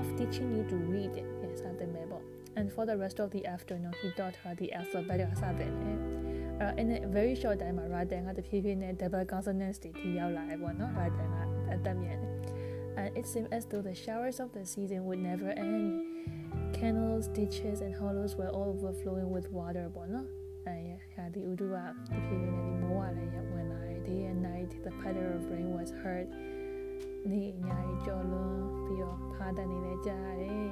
[0.00, 1.26] of teaching you to read it
[1.60, 2.22] စတဲ့မဲ့ပေါ့
[2.58, 5.92] and for the rest of the afternoon he taught her the alphabet အစတဲ့လေ
[6.60, 11.38] အဲ့ in a very short time မှာ Raden ကတဖြည်းဖြည်းနဲ့ double consonants တွေထိရောက်လာတယ်ပေါ့နော် Raden က
[11.74, 12.34] အသက်မြန်တယ်
[13.00, 15.86] and it seemed as though the showers of the season would never end
[16.78, 20.26] canals ditches and hollows were all overflowing with water ပေါ့နော်
[20.68, 20.78] အဲ
[21.12, 23.55] ဟာဒီဥဒုကတဖြည်းဖြ
[24.66, 26.28] night the patter of rain was heard
[27.30, 28.52] နေညာကြီးကြော်လွန်
[28.84, 30.70] ပြီးတော့ဖားတန်နေလဲကြားရတယ်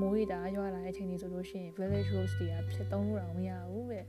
[0.00, 4.00] မိုးရီတာရွာလာတဲ့အချိန်ကြီးဆိုလို့ရှိရင် village roads တွေကဖြစ်သုံးလို့တော့မရဘူးပဲ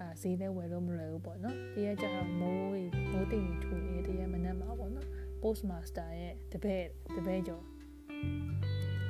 [0.00, 5.08] အာဈေးလည်းဝယ်လို့မလွယ်ဘူးပေါ့နော်တရက်ကျတော့မိုးရီမိုးတိမ်ကြီးထူနေတရက်မနက်မှာပေါ့နော်
[5.42, 6.84] post master ရဲ့တပည့်
[7.16, 7.64] တပည့်ကျော်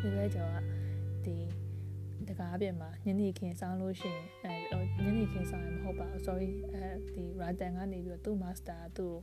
[0.02, 0.57] တပည့်ကျော်က
[1.25, 1.37] ဒီ
[2.28, 4.26] တကားပြင်မှာညနေခင်းဆောင်လို့ရှိရင်
[4.71, 9.14] အဲညနေခင်းဆောင်ရင်မဟုတ်ပါဘူး sorry အဲဒီ Radan ကနေပြီးတော့သူ့ master သူ့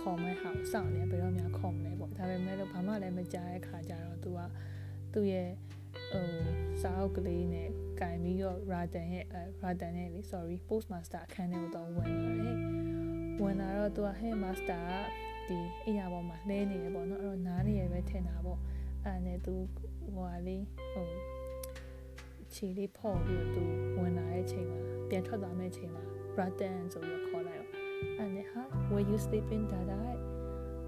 [0.00, 4.40] ခေါ်မဲ့ဟာကိုစောင့်နေဘယ်တော့မှခေါ်မလဲပေါ့ဒါပေမဲ့လို့ဘာမှလည်းမကြားတဲ့ခါကျတော့သူက
[5.12, 5.50] သူ့ရဲ့
[6.10, 6.26] ဟို
[6.82, 7.68] စာအုပ်ကလေးနဲ့
[8.00, 12.56] ကင်ပြီးတော့ Radan ရဲ့အဲ Radan နဲ့လေ sorry post master အခန်းထဲကိုတော့ဝင်လာတယ်
[13.42, 14.82] ဝင်လာတော့သူက head master
[15.48, 18.60] ကဒီအိယာပေါ်မှာလဲနေရပေါ့နော်အဲ့တော့နားနေရပဲထင်တာပေါ့
[19.04, 19.54] အဲ့နဲ့သူ
[20.14, 21.08] ဟိုဟာလေးဟို
[22.54, 23.62] ခြေလေးဖော့ပြီးတော့သူ
[23.98, 26.02] ဝင်လာတဲ့အချိန်မှာပြန်ထွက်သွားမယ့်အချိန်မှာ
[26.38, 27.27] Radan ဆိုပြီးခေါ်လိုက်တော့
[28.18, 30.00] အဲ့နဲ့ဟာ were you sleeping dada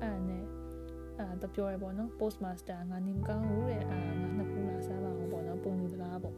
[0.02, 0.44] အဲ့နဲ့
[1.18, 6.36] အာတပြောရပေါ့နော် post master ငါနေမကောင်းဘူးတဲ့အာငါနှစ်ခုလာစားပါအောင်ပေါ့နော်ပုံနေသလားပေါ့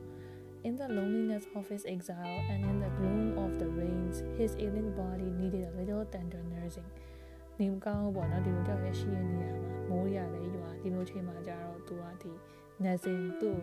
[0.69, 4.91] In the loneliness of his exile and in the gloom of the rains, his ailing
[5.01, 6.91] body needed a little tender nursing.
[7.61, 12.33] နေမကောင်းပေါ့နော်ဒီလိုကြောက်ရရှိရနေရမှာမိုးရလည်းရွာဒီလိုချိန်မှာကြတော့သူကဒီ
[12.85, 13.59] nursing သူ့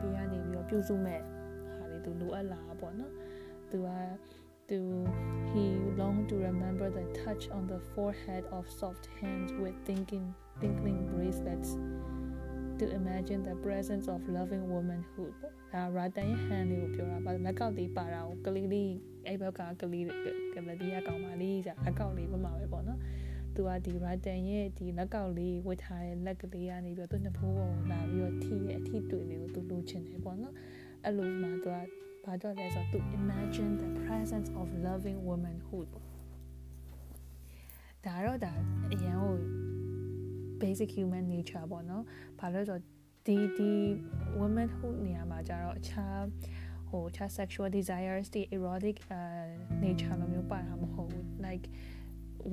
[0.00, 1.20] ပေးကနေပြီးတော့ပြုစုမဲ့
[1.76, 3.12] ဟာလေသူလိုအပ်လာပေါ့နော်
[3.70, 3.88] သူက
[4.70, 4.80] သူ
[5.52, 5.64] he
[6.00, 10.26] longed to remember the touch on the forehead of soft hands with thinking
[10.60, 11.70] twinkling bracelets
[12.78, 15.34] to imagine the presence of loving womanhood
[15.72, 18.92] ဒါ Radan ရဲ့ hand လေးကိုပြောတာပါလက်ကောက်လေးပါတာကိုကလေးလေး
[19.26, 20.04] အဲ့ဘက်ကကလေး
[20.54, 23.00] ကမဒီရကောင်မလေးကြာလက်ကောက်လေးပမာပဲပေါ့နော်
[23.54, 30.54] သူကဒီ Radan ရဲ့ဒီလက်ကောက်လေးဝတ်ထားတဲ့လက်ကလေးကနေပြီးတော့သူနှစ်ဖိုးပေါ်လာပြီးတော့ထိရဲ့အထိတွေ့လေးကိုသူလိုချင်တယ်ပေါ့နော်
[31.04, 31.78] အဲ့လိုမှသူက
[32.29, 36.05] ဘာတော့လဲဆိုတော့သူ imagine the presence of loving womanhood ပေါ့
[38.05, 38.53] ဒါတော့ဒါ
[38.93, 39.35] အရင်ဟို
[40.61, 42.03] basic human nature ပေါ့နော်
[42.39, 42.81] ဘာလို့ဆိုတော့
[43.25, 43.71] ဒီဒီ
[44.39, 46.21] womanhood နေရာမှာကြတော့အခြား
[46.89, 49.47] ဟိုအခြား sexual desires တွေ erotic uh,
[49.83, 51.65] nature လိုမျိုးပါတာမဟုတ်ဘူး like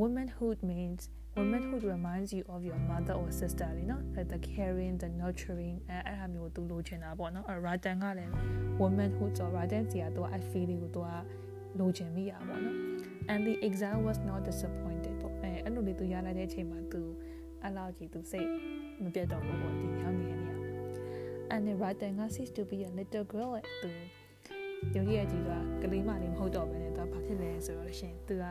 [0.01, 1.03] womanhood means
[1.38, 7.56] womanhood reminds you of your mother or sister လေနော် like the caring the nurturing အဲအဲ့အမျိုးသူလိုချင်တာပေါ့နော်အဲ
[7.66, 8.32] Radan ကလည်း
[8.82, 11.10] womanhood ဆို Radan စီကတော့ I feel လေးကိုသူက
[11.80, 12.78] လိုချင်မိရပေါ့နော်
[13.32, 17.02] and the exile was not disappointed ပေါ့အဲအဲ့လိုလေးသူရလိုက်တဲ့အချိန်မှာသူ
[17.64, 18.50] အဲ့လောက်ကြီးသူစိတ်
[19.04, 23.90] မပြတ်တော့ဘူးပေါ့ဒီရောက်နေတဲ့နေရာမှာ and the Radan က ceased to be a little girl သူ
[24.96, 25.50] ရုပ်ရည်ကြီးက
[25.82, 28.46] ကလေးမလေးမဟုတ်တော့ဘဲနဲ့သူကဘာဖြစ်လဲဆိုတော့ရှင်သူက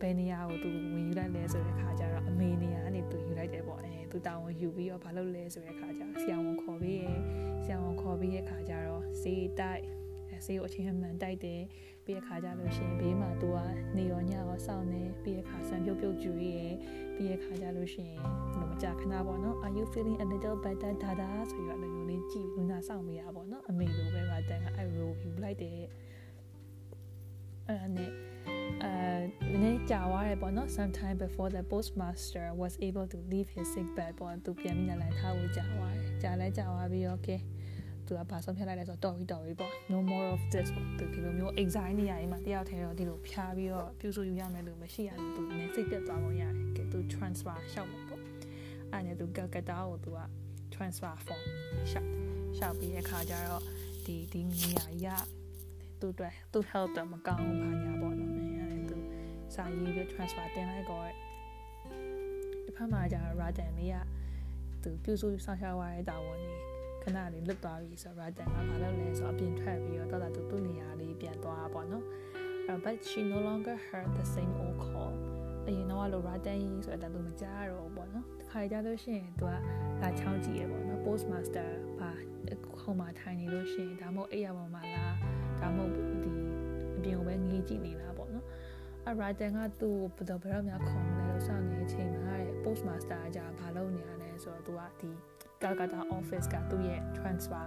[0.00, 7.06] ဘယ်နေရာကိုသူဝင်ယူလိုက်လဲဆိုတဲ့ခါကျတော့အမေနေရာကနေသူယူလိုက်တယ်ပေါ့အဲသူတောင်းဝင်ယူပြီးတော့ဘာလုပ်လဲဆိုတဲ့ခါကျဆရာဝန်ခေါ်ပြီးရ
[7.64, 9.84] ဆရာဝန်ခေါ်ပြီးရခါကျတော့စေးတိုက်
[10.46, 11.62] ဆေးကိုအချိန်မှန်တိုက်တယ်
[12.04, 13.58] ပြီးရခါကြလို့ရှိရင်ဘေးမှာသူက
[13.96, 16.60] နေရောညရောစောင့်နေပြီးရခါဆန်ပြုတ်ပြုတ်ကျွေးရ
[17.16, 18.20] ပြီးရခါကြလို့ရှိရင်
[18.52, 25.80] ဘယ်လိုမကြခဏပေါ့နော် are you feeling a little better dada ဆိုရလို့လေးကြည့်လူနာစောင့်မိရပေါ့နော်အမေလိုပဲရာတန်ကအဲ့ row ယူလိုက်တယ်
[27.68, 28.29] အဲ့နဲ့
[28.84, 37.40] အဲနည်းကြာသွားတယ်ပေါ့နော် sometime before the postmaster was able to leave his sick bed ပေါ့သူပြန်ပြီးလာထားဖို့ကြာသွားတယ်ကြာလဲကြာသွားပြီး okay
[38.06, 48.22] သူကဘာဆုံးဖြတ်လိုက်လဲဆိုတော့တော်ပြီတော်ပြီပေါ့ no more of this ပေါ့သူဒီလိုမျိုး exile နေရရင်မှတယောက်တည်းတော့ဒီလိုဖြားပြီးတော့ပြုစုယူရမယ်လို့မရှိရဘူးသူနည်းစိတ်သက်သွားပုံရတယ်ကဲသူ transfer ရှောက်မယ်ပေါ့
[48.92, 50.20] အဲ့နဲ့သူကကတာကိုသူက
[50.74, 51.42] transfer form
[51.90, 52.08] ရှောက်
[52.56, 53.62] ရှောက်ပြီးတဲ့ခါကျတော့
[54.06, 55.24] ဒီဒီနေရာကြီးက
[56.00, 58.29] သူ့အတွက်သူ့ health တော့မကောင်းဘူးဘာညာပေါ့နော်အဲ့ဒါသူ
[59.54, 61.08] စာရေးပြီး transfer တင်လိုက်တော့
[62.64, 63.96] တစ်ဖက်မှာကျတော့ Radan လေးက
[64.82, 66.60] သူပြုစုဆောင်ရှားသွားတဲ့တာဝန်ကြီး
[67.02, 72.04] ခဏလေးလွတ်သွားပြီဆိုတော့ Radan ကဘာလုပ်လဲဆိုတော့အပြင်ထွက်ပြီးတော့တော်တော်သူ့နေရာလေးပြန်သွားပါတော့
[72.66, 75.12] အဲ့ but she no longer heard the same old call
[75.66, 79.52] အရင်တော့လို့ Radan ကြီးဆိုတော့သူမကြားတော့ဘူးပေါ့နော်တခါကြလို့ရှိရင်သူက
[80.00, 81.68] လာချောင်းကြည့်ရပေါ့နော် postmaster
[82.00, 82.10] ဘာ
[82.80, 85.14] ခုံမှာထိုင်နေလို့ရှိရင်ဒါမှမဟုတ်အိယာပေါ်မှာလား
[85.60, 86.32] ဒါမှမဟုတ်ဒီ
[86.96, 88.09] အပြင်ကိုပဲငေးကြည့်နေလား
[89.04, 95.10] ပေါ့နော်အ Radan ကသူ့ကိုဘယ်တော့ဘယ်တော့မှခေါ်မလဲလို့စောင့်နေတဲ့အချိန်မှာတဲ့ postmaster ကကြာဘာလုပ်နေရလဲဆိုတော့သူကဒီ
[95.62, 97.66] Calcutta office ကသူ့ရဲ့ transfer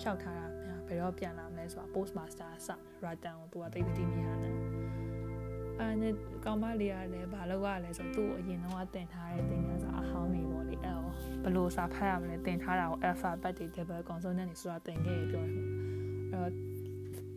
[0.00, 2.68] လျှောက်ထားတာဘယ်တော့ပြန်လာမလဲဆိုတာ postmaster စ
[3.04, 4.54] Radan ကိုသူကသိသိမရနဲ့
[5.80, 15.66] အဲ့နဲ့ကောင်မလေးကလည်းဘာလုပ်ရလဲဆိုတော့သူ့ကိုအရင်တော့တင်ထားတဲ့သင်ခန်းစာအဟောင်းနေပေါ့လေအဲ့တော့ဘယ်လိုစာဖတ်ရမလဲတင်ထားတာကို alphabet တွေ double consonant တွေဆိုတာတင်ခဲ့ပြောတယ်
[16.30, 16.50] အဲ့တော့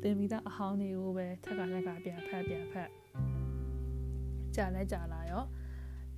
[0.04, 2.90] တင်ပြီးသားအဟောင်းတွေကိုပဲထက်ကထက်ကပြန်ဖတ်ပြန်ဖတ်
[4.57, 5.45] ကြာလဲကြာလာရော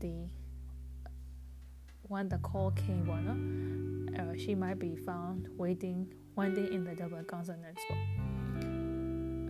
[0.03, 0.15] ဒီ
[2.13, 3.41] when the call came ပေါ့နော်
[4.21, 5.99] uh, she might be found waiting
[6.39, 8.03] waiting in the double consonants ပေါ့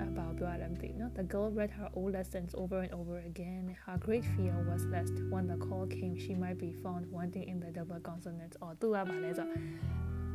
[0.03, 4.83] အပေါ့ပြောရလဲမသိနော် the girl read her old lessons over and over again her great fear was
[4.95, 9.47] lest when the call came she might be found wanting in the double consonants အော်သူကပါလဲဆို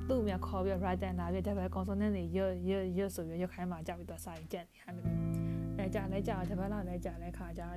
[0.08, 5.23] သူ့မြခေါ်ပြီး right တန်လာပြီး double consonant တွေရွတ်ရွတ်ရွတ်ဆိုပြီးရွတ်ခိုင်းမှကြောက်ပြီးတော့စာရင်ကြက်နေဟာ
[5.85, 7.69] လို့အဲကြာလဲကြာတပတ်လာလဲကြာလဲခါကြာ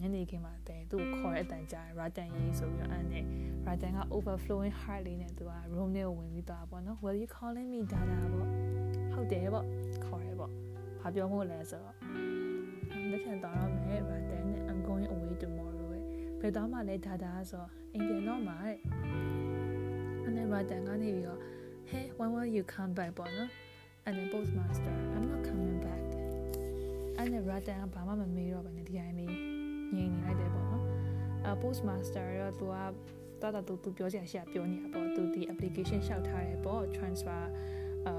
[0.00, 3.24] ညနေခင်းမှာတဲသူ့ခေါ်တဲ့အတန်ကြာ Radan ရေးဆိုပြီးတော့အဲ့နဲ့
[3.66, 8.48] Radan က overflowing heart လေးနဲ့သူက room ထဲကိုဝင်ပြီးသွားပေါ့နော် Will you calling me dada ပေါ့
[9.12, 9.66] ဟုတ်တယ်ပေါ့
[10.04, 10.52] ခေါ်ရဲပေါ့
[11.00, 11.96] ဘာပြောမို့လဲဆိုတော့
[13.10, 15.98] လက်ခံတော့မယ် Radan နဲ့ I'm going away tomorrow ပဲ
[16.40, 18.78] ဘယ်တော့မှလဲ dada ဆိုတော့အိမ်ပြန်တော့မှာတဲ့
[20.22, 21.40] အဲ့နဲ့ Radan ကနေပြီးတော့
[21.90, 23.50] Hey when will you come back ပေါ့နော်
[24.06, 25.37] and then postmaster I'm not coming back
[27.18, 29.30] အဲ့နဲ့ Radan ကဘာမှမမေးတော့ဘဲနဲ့ဒီတိုင်းလေး
[29.94, 30.84] ငြိမ်နေလိုက်တယ်ပေါ့နော်
[31.44, 32.76] အဲ postmaster တော့သူက
[33.42, 37.42] တော်တော်သူသူပြောစရာရှိတာပြောနေတာပေါ့သူဒီ application လျှောက်ထားတယ်ပေါ့ transfer
[38.06, 38.14] အာ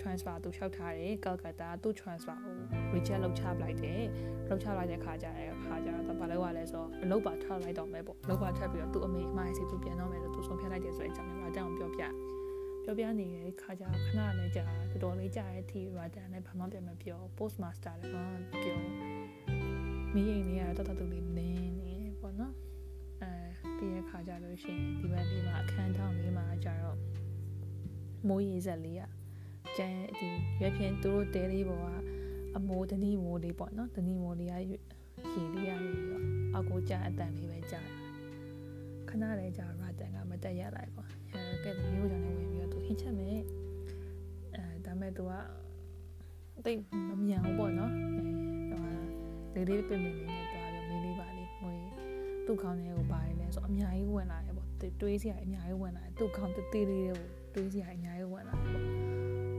[0.00, 2.54] transfer သူလျှောက်ထားတယ် Calcutta သူ transfer ကို
[2.94, 4.02] reject လုပ်ချပလိုက်တယ်
[4.48, 12.02] လုပ်ချလိုက်တဲ့ခါကျတဲ့ခါကျတော့ဘာလို့ ਆ လဲဆိုတော့အလုပ်ပါထွက်လိုက်တော့မယ်ပေါ့အလုပ်ပါထွက်ပြီးတော့သူ့အမေအမရဲ့စီသူပြန်တော့မယ်လို့သူဆုံးဖြတ်လိုက်တယ်ဆိုတဲ့အကြောင်းကို Radan ကိုပြောပြ
[12.86, 18.78] ပြောပြနေတဲ့ခါကျခဏလည်းကြာတော်တော်လေးကြာတဲ့အထိ Radan လည်းဘာမှပြန်မပြော postmaster လည်းဘာမှမပြော
[20.14, 22.54] မိရင်လေးကတော့တော်တော်လေးနင်းနေပေါ့နော်
[23.22, 26.98] အဲပြီးရခါကြလို့ရှိရင်ဒီဘက်လေးမှာအခန်းထောင်လေးမှာကျတော့
[28.28, 29.10] မိုးရေစက်လေးอ่ะ
[29.76, 30.28] ကျန်ဒီ
[30.60, 31.88] ရွက်ဖြင်းသူတို့တဲလေးပေါ်က
[32.56, 36.24] အမိုးတနည်းမိုးလေးပေါ့နော်တနည်းမိုးလေးကရေလေးရပြီးတော့
[36.56, 37.80] အကူကြအတန်လေးပဲကြာ
[39.08, 42.55] ခဏလေးကြာရာတန်ကမတက်ရလိုက်ပေါ့အဲကဲမျိုးကြောင့်လည်းဝင်
[42.86, 43.38] ပြီးတော့သူဟင်းချက်မယ်
[44.54, 45.32] အဲဒါမဲ့သူက
[46.64, 48.80] တိတ်မမြန်ဘူးပေါ့နော်အဲ
[49.54, 51.74] ဟိုလေးလေးပင်ပင်လေးနဲ့သွားပြီးမင်းလေးပါလေးငွေ
[52.46, 54.68] သူ့ခေါင်းထဲကိုပါတယ်လဲဆိုအများကြီးဝင်လာတယ်ပေါ့
[55.00, 57.22] တွေးစရာအများကြီးဝင်လာတယ်သူ့ခေါင်းတသေးလေးတွေကို
[57.54, 58.84] တွေးစရာအများကြီးဝင်လာတယ်ပေါ့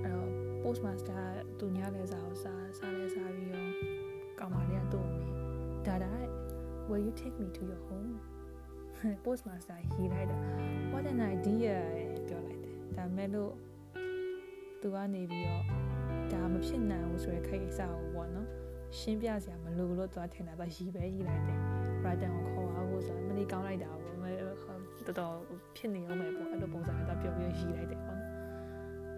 [0.03, 0.29] အဲ့တော့
[0.63, 1.23] postmaster
[1.59, 3.65] သူညလဲစာကိုစာစာလဲစာပြီးရော
[4.39, 5.33] ကောင်မလေးကသူ့ကိုမေး
[5.87, 6.13] ဒါဒါ
[6.89, 8.11] will you take me to your home
[9.23, 10.39] postmaster ဟီလိုက်တာ
[10.93, 11.75] what an idea
[12.27, 12.46] ပြောလိုက်တယ်
[12.97, 13.51] ဒါမဲ့လို့
[14.81, 15.63] သူကနေပြီးတော့
[16.33, 18.47] ဒါမဖြစ်နိုင်ဘူးဆိုရခိုက်အစားကိုပေါ့နော်
[18.97, 21.59] ရှင်းပြစရာမလိုလို့သူကထင်တာကရီပဲရီလိုက်တယ်
[22.05, 24.17] Radan ကိုခေါ်အောင်လို့ဆိုတာမလေးကောင်းလိုက်တာပေါ့
[25.07, 25.35] တော်တော်
[25.75, 28.31] ဖြစ်နေအောင်ပဲပေါ့အဲ့လိုပုံစံနဲ့သူပြောပြီးရီလိုက်တယ်ပေါ့နော်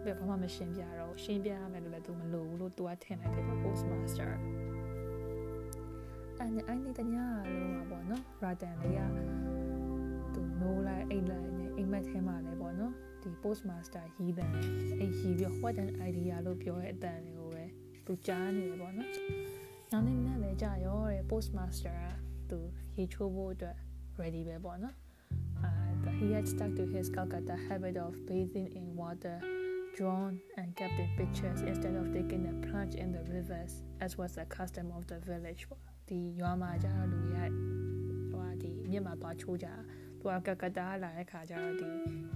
[0.03, 4.31] ပြဘာမှမရှင်းပြတော့ရှင်းပြရမယ်လို့လည်းသူမလိုဘူးလို့သူကထင်လိုက်တယ်ပေါ့ postmaster
[6.39, 9.01] အဲ့နဲ့အဲ့ဒီတညာလုံးပါပေါ့နော် Radan လေးက
[10.33, 12.93] သူနိုးလိုက်အိတ်လိုက်နဲ့အိမ်မက်ထဲမှာလည်းပေါ့နော်
[13.28, 14.50] ဒီ postmaster ရီးတယ်
[15.00, 17.64] အဲ့ရီးပြီး what an idea လို့ပြောတဲ့အတန်တွေကိုပဲ
[18.06, 19.10] သူကြားနေတယ်ပေါ့နော်
[19.92, 22.58] နောက်နေ့နဲ့လည်းကြာရောတဲ့ postmaster ကသူ
[22.96, 23.76] ရေချိုးဖို့အတွက်
[24.20, 24.94] ready ပဲပေါ့နော်
[25.66, 29.36] uh, he had stuck to his Calcutta habit of bathing in water
[29.96, 33.72] drawn and kept in pictures instead of taking a plunge in the rivers
[34.04, 35.62] as was the custom of the village
[36.08, 37.38] ဒီရွာမှာကျတော့လူရ
[38.30, 39.68] ဟိုဒီမြစ်မှာသွားချိုးကြ
[40.19, 41.87] သူကကကတာလာတဲ့ခါကျတော့ဒီ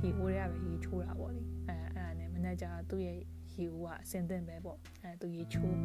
[0.01, 5.75] ရေအိုးတွေကပဲရေချိုးတာပေါ့လေအဲအဲ့ဒါနဲ့မနေ့ကျသူ့ရဲ့ရေအိုးကအစင်သင့်ပဲပေါ့အဲသူရေချိုး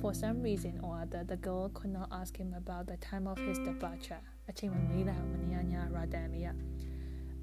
[0.00, 3.38] for some reason or other the girl could not ask him about the time of
[3.46, 6.50] his departure အချိန်မမေးလိုက်မနေရညာရာတန်လေးက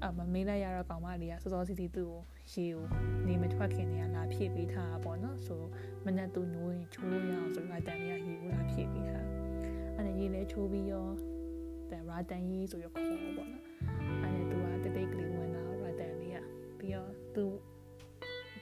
[0.04, 2.20] အမမေးလိုက်ရတော့ကောင်မလေးကစောစောစီစီသူ့ကို
[2.52, 2.84] ရေကို
[3.26, 5.62] နေမထွက်ခင်နေရလာဖြည့်ပေးထားတာပေါ့နော်ဆို
[6.04, 9.26] မနေ့သူနိုးရင်ချိုးလို့ရအောင်ဆိုရာတန်လေးကရေကိုလာဖြည့်ပေးထား
[9.96, 11.08] အဲ့ဒါရေလဲချိုးပြီးရော
[11.90, 13.93] တဲ့ရာတန်ကြီးဆိုရခေါ်ပေါ့နော်အဲ့
[15.03, 16.37] ဒါသူကတိတ်တိတ်ကလေးဝင်လာရာတန်လေးက
[16.79, 17.45] ပြီးတော့သူ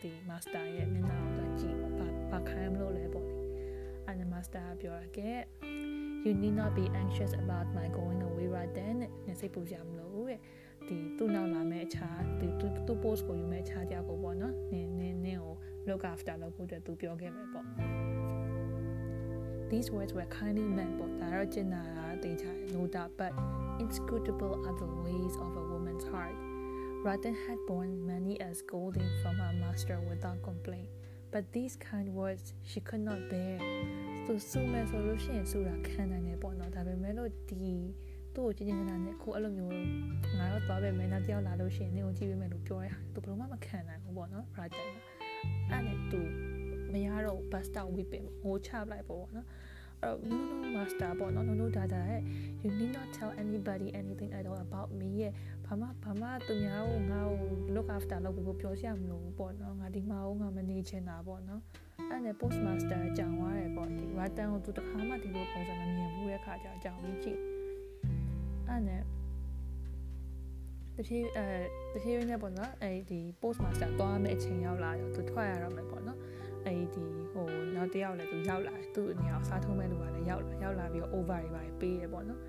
[0.02, 3.36] ဒီ master ရဲ့မျက်နှာကိုကြည့်ဘာဘာခိုင်းမလို့လဲပေါ့လေ
[4.06, 5.40] အဲ့ဒါ master ပြောရခဲ့
[6.26, 8.96] you need not be anxious about my going away right then
[9.28, 10.40] နဲ့စိတ်ပူကြမလို့တဲ့
[10.88, 12.48] ဒီသူ့နောက်လာမဲ့ မဲ့အခြားသူ
[12.88, 15.56] သူ post ကိုယူမဲ့အခြားကြောက်ကိုပေါ့နော်နင်းနင်းနင်းကို
[15.88, 17.66] look after လုပ်ဖို့အတွက်သူပြောခဲ့မယ်ပေါ့
[19.72, 23.34] These words were kindly meant ပေါ့ဒါတော့ကျင်နာတာတင်ချာ no doubt but
[23.84, 26.38] inscrutable are the ways of a a woman's heart
[27.06, 30.90] Ratten had borne many a scolding from her master without complaint
[31.32, 33.58] but these kind words she could not bear
[34.26, 37.74] သူစုမဲ့ဆိုလို့ရှိရင်စုတာခံနိုင်တယ်ပေါ့နော်ဒါပေမဲ့လို့ဒီ
[38.36, 39.74] သူ့ကိုကြည်ကြည်နာနာနဲ့ကိုအဲ့လိုမျိုး
[40.38, 44.90] ငါတော့သွားပဲမယ်နောက်တယောက်လာလို့ရှိရင်နင့်ကိုကြည့်ပေးမယ်လို့ပြောရတာသူဘယ်လိုမှမခံနိုင်ဘူးပေါ့နော် Ratten
[45.70, 46.22] အဲ့နဲ့သူ
[46.94, 49.48] မရတော့ bust out weeping ဟိုချပလိုက်ပေါ့နော်
[50.04, 52.22] အဲ့တော့ no no master ပေါ့နော် no no dada ရဲ့
[52.64, 55.34] you need not tell anybody anything at all about me ရဲ့
[55.73, 61.63] ဘာမှဘာမှသူများကိုငါ့ကို look after လုပ်ပြီးပြောစရာမလိုဘူးပေါ့နော်ငါဒီမှာဟိုငါမနေချင်တာပေါ့နော်
[62.11, 67.41] အဲ့နဲ့ post master ကြောင်သွားတယ်ပေါ့ဒီ Ratten ကိုသူတခါမှဒီလိုပုံစံမမြင်ဘူးတဲ့ခါကျကြောင်ပြီးကြည့်
[68.69, 69.03] အဲ့နဲ့
[70.97, 71.47] တဖြည်းအဲ
[71.93, 76.19] တဖြည်းဖြည်းနဲ့ပေါ့နော်အဲဒီ post master သွားမယ့်အချိန်ရောက်လာရောသူထွက်ရတော့မယ်ပေါ့နော်
[76.67, 82.41] အဲဒီဟိုနောက်တစ်ယောက်လည်းသူရောက်လာသူ့အနေအောင်စားထုံးမဲ့လူကလည်းရောက်လာရောက်လာပြီးတော့ over တွေပါပေးတယ်ပေါ့နော်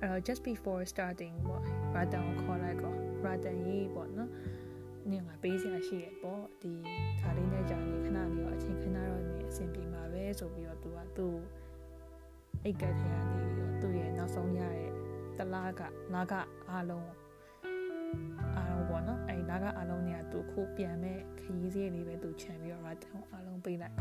[0.00, 1.62] အဲ့တော့ just before starting ပေါ့
[1.94, 4.30] Ratten ကိုခေါ်လိုက်တော့ Ratten ရေးပေါ့နော်
[5.10, 6.72] နင်ကပေးစရာရှိရပေါ့ဒီ
[7.20, 11.38] ခါလေးနဲ့ကြာနေခဏလေးတော့အချိန်ခဏတော့နေအဆင်ပြေမှာပဲဆိုပြီးတော့သူကသူ့
[12.64, 14.90] အိတ်ကက်ထဲကနေပြီးတော့သူ့ရဲ့နောက်ဆုံးရတဲ့
[15.38, 15.82] တလားက
[16.14, 16.34] လာက
[16.70, 17.10] အားလုံး
[18.56, 23.94] အားလုံးပေါ့နော်အဲ့ဒါကအားလုံးเนี่ยသူခုပြန်မဲ့ခရီးစရိတ်လေးပဲသူခြံပြီးတော့ Ratten ကိုအားလုံးပေးလိုက်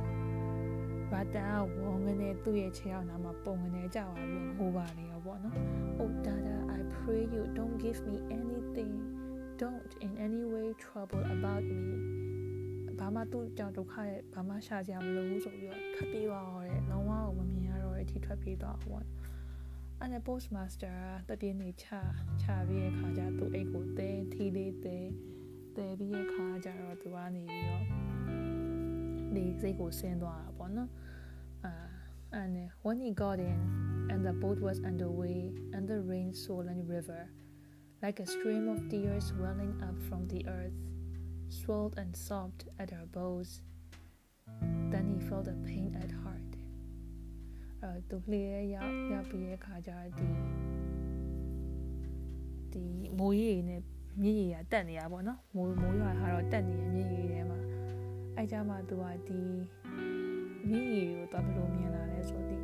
[1.13, 5.57] Ratten ကဝေါငနဲ့သူ့ရဲ့ခြေအောင်နာမှာပုံငနဲ့ကြာသွားပြီးဟိုပါနေရောပေါ့နော်
[6.01, 8.95] Oh Dada I pray you don't give me anything
[9.61, 11.83] don't in any way trouble about me
[12.99, 19.05] ဘာမှသူ့ကြောင့်ဒုက္ခရဲ့ဘာမှရှာကြမလို့ဆိုပြီးတော့ထွက်ပြေးသွားတော့တယ်လုံးဝမမြင်ရတော့တဲ့အထိထွက်ပြေးသွားပေါ့
[20.01, 21.87] အဲ့ဒါ post master တပြင်းနေချ
[22.43, 24.99] ချပြီးတဲ့ခါကျသူအိတ်ကိုတဲထီလေးတဲ
[25.77, 28.10] တဲပြီးတဲ့ခါကျတော့သူကနေပြီးတော့
[29.36, 30.92] ဒီစိတ်ကိုဆင်းသွားတာပေါ့နော်
[31.66, 31.74] အာ
[32.42, 32.56] and
[32.86, 33.60] when he got in
[34.12, 35.40] and the boat was underway
[35.76, 37.24] and the rain swollen river
[38.04, 40.80] like a stream of tears welling up from the earth
[41.60, 43.50] swelled and sobbed at her bows
[44.92, 46.52] then he felt a pain at heart
[47.84, 48.42] အဲသူလေ
[48.74, 50.28] ရောက်ရောက်ပြီးတဲ့ခါကျဒီ
[52.74, 52.86] ဒီ
[53.18, 53.82] မိုးရီနဲ့
[54.22, 57.59] မြည်ရည်ကတက်နေရပါတော့မိုးမိုးရွာကတော့တက်နေရမြည်ရည်ထဲမှာ
[58.41, 59.41] အဲကြမှာသူကဒီ
[60.69, 62.63] မြည်ရည်ကိုတော့ဘယ်လိုမြင်လာလဲဆိုတော့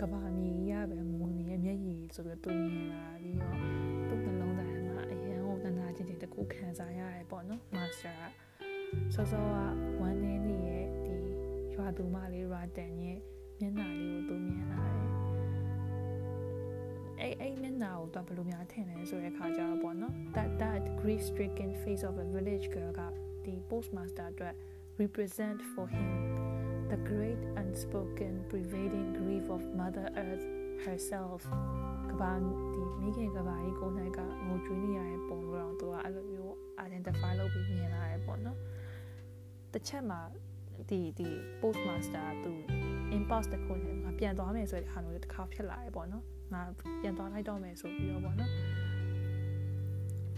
[0.00, 3.56] ကဘာမြေရပဲမုံနေရမျက်ရည်ဆိုပြီးသူမြင်လာပြီးတော့
[4.08, 9.54] သူ့နှလုံးသားထဲမှာအရန်ကိုတနာချင်းချင်းတကူခံစားရတယ်ပေါ့နော်မာစတာကစောစောက
[10.00, 11.16] ဝမ်းနေနေရဲ့ဒီ
[11.74, 13.18] ရွာသူမလေးရာတန်ရဲ့
[13.58, 15.10] မျက်နှာလေးကိုသူမြင်လာတယ်
[17.20, 23.00] အဲ့အဲ့မျက်နှာကိုတော့ဘယ်လိုများထင်လဲဆိုတဲ့အခါကျတော့ပေါ့နော် that that grief stricken face of a village girl က
[23.44, 24.56] ဒီ postmaster အတွက်
[25.01, 26.11] represent for him
[26.91, 30.45] the great unspoken pervading grief of mother earth
[30.85, 31.41] herself
[32.09, 36.53] ကဘာဒီမိခင်ကဘာကြီးကိုနိုင်ကငိုကြွေးနေရတဲ့ပုံလို့တော့သူကအဲ့လိုမျိုး
[36.85, 38.57] identify လုပ်ပြီးမြင်လာတယ်ပေါ့နော်
[39.73, 40.19] တစ်ချက်မှာ
[40.89, 41.29] ဒီဒီ
[41.61, 42.53] postmaster သူ
[43.17, 46.61] impulse တစ်ခုနဲ့ငါပြန်သွားမယ်ဆိုတဲ့ဟာမျိုးတစ်ခါဖြစ်လာတယ်ပေါ့နော်ငါ
[47.01, 48.51] ပြန်သွားလိုက်တော့မယ်ဆိုပြီးတော့ပေါ့နော်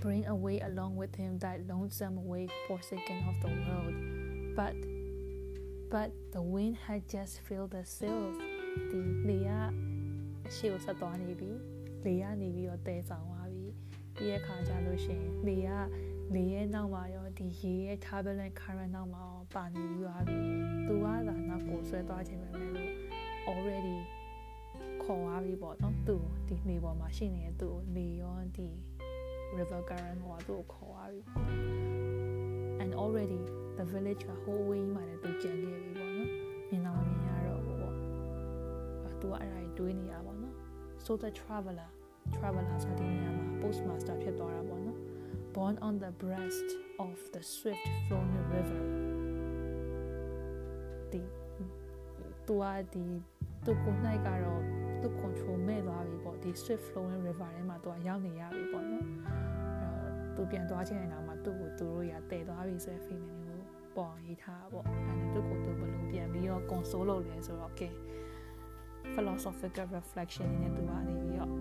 [0.04, 3.96] bring away along with him that lonesome way forsaken of the world
[4.59, 4.75] But
[5.89, 8.37] but the wind had just filled the sails
[8.91, 9.51] ဒီလေက
[10.49, 11.51] အရှိကိုဆက်သွားနေပြီ
[12.05, 13.65] လေကနေပြီးတော့တဲဆောင်သွားပြီ
[14.15, 15.71] ပြီးရဲ့ခါကြလို့ရှိရင်လေက
[16.35, 20.39] လေရဲ့နောက်မှာရောဒီရေရဲ့ turbulent current နောက်မှာရောပါနေပြီးသွားပြီ
[20.87, 21.15] သူကသာ
[21.49, 22.93] နောက်ကိုဆွဲသွားခြင်းပဲမယ်လို့
[23.51, 23.99] already
[25.03, 26.17] ခေါ်သွားပြီပေါ့နော်သူ
[26.49, 28.69] ဒီနေပေါ်မှာရှိနေတဲ့သူကိုလေရောဒီ
[29.57, 31.21] river current ဟောသူ့ကိုခေါ်သွားပြီ
[32.83, 33.43] and already
[33.79, 36.29] the village က whole way မှာလည်းသူကြံခဲ့ပြီပေါ့နော်
[36.69, 37.95] မြင်တော့မမြင်ရတော့ဘူးပေါ့
[39.05, 40.55] အဲသူကအဲ့ဒါတွေးနေရပါပေါ့နော်
[41.05, 41.91] so the traveler
[42.37, 44.99] traveler ဆိုတဲ့နေရာမှာ postmaster ဖြစ်သွားတာပေါ့နော်
[45.55, 46.69] born on the breast
[47.05, 48.83] of the swift flowing river
[51.13, 51.21] ဒီ
[52.47, 53.05] သူကဒီ
[53.65, 54.63] သူကိုနိုင်ကတော့
[55.03, 59.05] သူ control မဲ့သွားပြီပေါ့ဒီ swift flowing river ထဲမှာသူကရောက်နေရပြီပေါ့နော်
[59.81, 63.48] အဲသူပြန်သွားခြင်းနေတာမှာသူ့ကိုသူတို့ရတည်သွားပြီဆိုတဲ့ feeling ကို
[63.99, 67.93] ပေါ်ရေးထားပေါ့အဲဒါသူ့ကိုသူဘယ်လိုပြန်ပြီးတော့ console လုပ်လဲဆိုတော့ okay
[69.15, 71.53] philosophical reflection နဲ့သူကနေပြီးတော့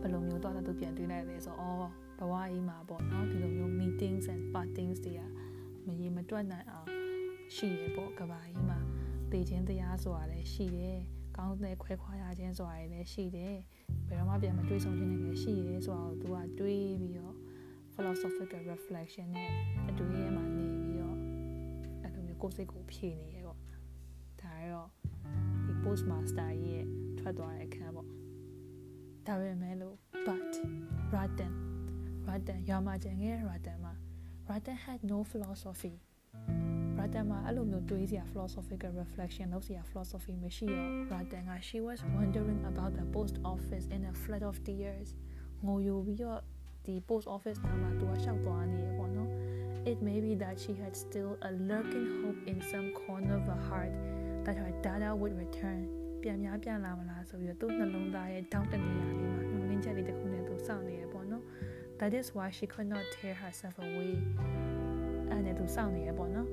[0.00, 1.78] ဘယ်လိုမျိုးတော့သူပြန်တွေးလိုက်လဲဆိုတော့အော်
[2.18, 5.20] ဘဝကြီးမှာပေါ့နော်ဒီလိုမျိုး meetings and partings တွေက
[5.86, 6.88] မရေမတွက်နိုင်အောင်
[7.54, 8.78] ရှိရပေါ့ကဘာကြီးမှာ
[9.30, 10.98] တည်ခြင်းတရားဆိုတာလည်းရှိတယ်
[11.36, 13.56] ကောင်းတဲ့ခွဲခွာရခြင်းဆိုတာလည်းရှိတယ်
[14.08, 17.34] ဘယ်တော့မှပြန်မတွေးဆုံခြင်းလည်းရှိရဲဆိုတော့သူကတွေးပြီးတော့
[17.94, 19.50] philosophical reflection နဲ့
[19.88, 20.55] အတူရဲမှာနေပြီးတော့အဲ့လိုမျိုး
[22.41, 23.57] ကိုယ်စိတ်ကိုဖြေနေရပေါ့
[24.41, 24.89] ဒါကတော့
[25.65, 26.85] ဒီ post master ရဲ့
[27.19, 28.07] ထွက်သွားတဲ့အခန်းပေါ့
[29.27, 29.95] ဒါပေမဲ့လို့
[30.27, 30.51] but
[31.15, 31.53] Ratan
[32.27, 33.93] Ratan ရွာမှာကျန်ခဲ့တဲ့ Ratan မှာ
[34.49, 35.93] Ratan had no philosophy
[36.99, 43.35] Ratan မှာအဲ့လိုမျိုးတွေးစရာ philosophical reflection လုပ်စရာ philosophy မရှိတော့ Ratan က she was wondering about the post
[43.53, 45.09] office in a flood of tears
[45.65, 46.39] ငိုယိုပြီးတော့
[46.85, 49.29] ဒီ post office နားမှာသူကရှောက်သွားနေရပေါ့နော်
[49.91, 53.61] It may be that she had still a lurking hope in some corner of her
[53.69, 53.93] heart
[54.45, 55.81] that her dada would return
[56.23, 61.43] ပြန်များပြန်လာမလားဆိုပြီးတော့သူ့နှလုံးသားရဲ့တောင်းတနေရလေးမှာနှုံလင်းချက်လေးတစ်ခုနဲ့သူစောင့်နေရပေါ့နော်
[61.99, 64.11] That is why she could not tear herself away
[65.29, 66.49] အဲ့နဲ့သူစောင့်နေရပေါ့နော်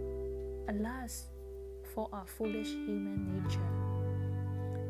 [0.73, 1.13] Alas
[1.91, 3.71] for our foolish human nature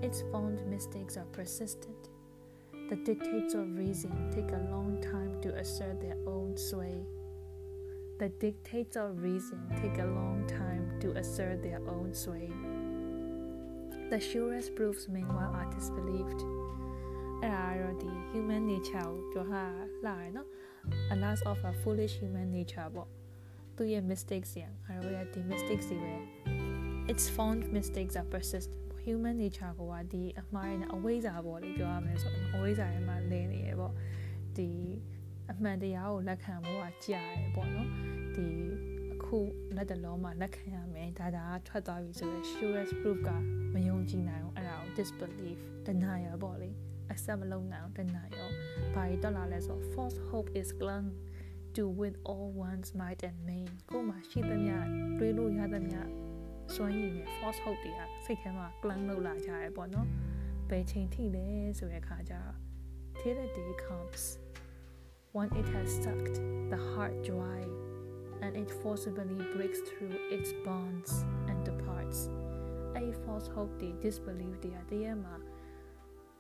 [0.07, 2.03] its fond mistakes are persistent
[2.91, 6.97] the dictates of reason take a long time to assert their own sway
[8.23, 12.49] the dictates of reason take a long time to assert their own sway
[14.13, 16.41] the surest proofs meanwhile are disbelieved
[17.43, 19.65] အဲ့ဒါတော့ဒီ human nature ကိုပြောတာ
[20.07, 20.49] လာရနော်
[21.15, 23.09] a loss of a foolish human nature ပေါ့
[23.77, 26.15] သူရဲ့ mistakes ရငါတို့ရဲ့ဒီ mistakes တွေပဲ
[27.13, 33.95] its found mistakes are persistent human nature ကိုကဒီအမှားရတဲ့အဝိဇ္ဇာပေါ့လေပြောရမယ်ဆိုအဝိဇ္ဇာထဲမှာလင်းနေရပေါ့
[34.57, 34.71] ဒီ
[35.54, 37.90] အမှန်တရားကိုလက်ခံဖို့ကကြာရပေါ့နော်
[38.36, 38.48] ဒီ
[39.14, 39.38] အခု
[39.76, 43.30] လက်တလုံးမှာလက်ခံရမယ်ဒါဒါထွက်သွားပြီဆိုတော့ surest proof က
[43.74, 46.70] မယုံကြည်နိုင်အောင်အဲ့ဒါကို disbelief denial ပေါ့လေ
[47.12, 48.50] accept မလုပ်နိုင်အောင် denial
[48.96, 51.08] ဘာတွေတက်လာလဲဆို false hope is clung
[51.76, 54.76] to with all one's might and main ကိုယ်မှာရှိသမျှ
[55.20, 56.00] တွေးလို့ရသမျှ
[56.76, 60.08] စွမ်းရည်နဲ့ false hope တွေကစိတ်ထဲမှာ clung လုပ်လာကြရပေါ့နော်
[60.70, 61.46] ဘယ်ချိန်ထိလဲ
[61.78, 62.56] ဆိုတဲ့အခါကျတော့
[63.20, 64.24] till the day comes
[65.34, 67.62] when it has sucked the heart dry
[68.44, 71.12] and it forcibly breaks through its bonds
[71.50, 72.20] and departs
[72.96, 75.36] အဲ့ false hope တွေ disbelief တွေကတည်းမှာ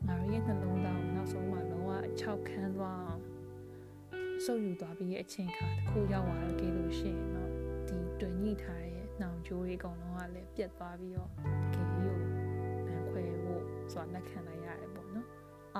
[0.07, 3.23] ငါရဲ့နှလုံးသားကိုနောက်ဆုံးမှလုံးဝအချောက်ခန်းသွားအောင်
[4.45, 7.51] ဆုပ်ယူသွားပြီးအချိန်ခါတစ်ခုရောက်သွားတော့ကြလို့ရှိရင်တော့
[7.87, 12.17] ဒီတွင်ညှိထားတဲ့နှောင်ကြိုးတွေအကုန်လုံးကလည်းပြတ်သွားပြီးတော့တကယ်ကြီးကို
[12.87, 15.27] လမ်းခွဲဖို့ဆိုတာလက်ခံလိုက်ရတယ်ပေါ့နော်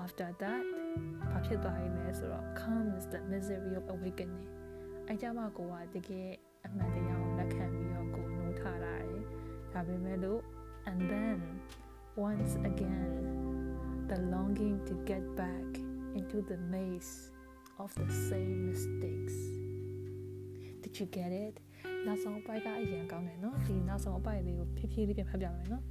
[0.01, 0.82] after that
[1.30, 4.46] ဘာဖြစ်သွားရလဲဆိုတော့ comes the misery of awakening
[5.08, 6.30] အဲကြမှာကိုကတကယ်
[6.66, 9.22] အမှန်တရားကိုလက်ခံပြီးတော့ကိုနိုးထားလာတယ်
[9.72, 10.40] ဒါပေမဲ့လို့
[10.90, 11.38] and then
[12.28, 13.12] once again
[14.10, 15.68] the longing to get back
[16.18, 17.12] into the maze
[17.82, 19.36] of the same mistakes
[20.82, 21.54] did you get it
[22.06, 25.84] နောက်ဆုံးအပိုက်ကအရင်ကောင်းတယ်နော်ဒီနောက်ဆုံးအပိုက်လေးကိုဖြည်းဖြည်းလေးပြန်ဖတ်ပြမယ်နော်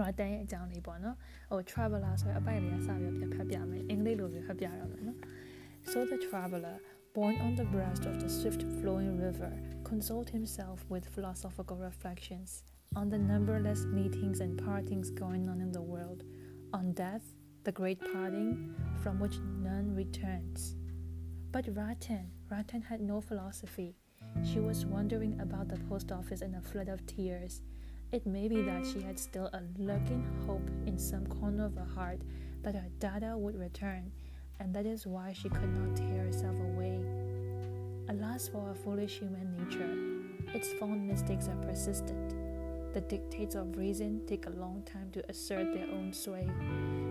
[0.00, 1.16] Ratan ရဲ့အကြောင်းလေးပေါ့နော်
[1.50, 5.18] ဟို traveler ဆိုတဲ့အပိုက်လေးကစပြီးပြန်ဖတ်ပြမယ်အင်္ဂလိပ်လိုပဲဖတ်ပြရမယ်နော်
[5.90, 6.76] so the traveler
[7.16, 9.52] born on the breast of the swift flowing river
[9.90, 12.50] consoled himself with philosophical reflections
[13.00, 16.20] on the numberless meetings and partings going on in the world
[16.78, 17.26] on death
[17.66, 18.50] the great parting
[19.02, 19.36] from which
[19.68, 20.60] none returns
[21.54, 23.90] but Ratan Ratan had no philosophy
[24.50, 27.54] she was wondering about the post office in a flood of tears
[28.13, 31.93] it may be that she had still a lurking hope in some corner of her
[31.95, 32.19] heart
[32.61, 34.11] that her dada would return,
[34.59, 37.03] and that is why she could not tear herself away.
[38.09, 42.35] Alas for our foolish human nature, its fond mistakes are persistent.
[42.93, 46.47] The dictates of reason take a long time to assert their own sway.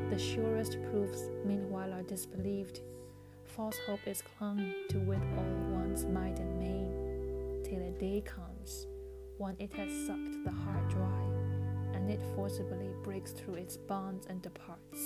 [0.09, 2.81] The surest proofs, meanwhile, are disbelieved.
[3.45, 8.87] False hope is clung to with all one's might and main, till a day comes
[9.42, 11.24] when it has sucked the heart dry,
[11.94, 15.00] and it forcibly breaks through its bonds and departs.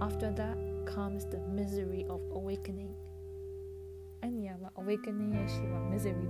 [0.00, 2.94] After that comes the misery of awakening.
[4.22, 5.52] And yeah, awakening is
[5.90, 6.26] misery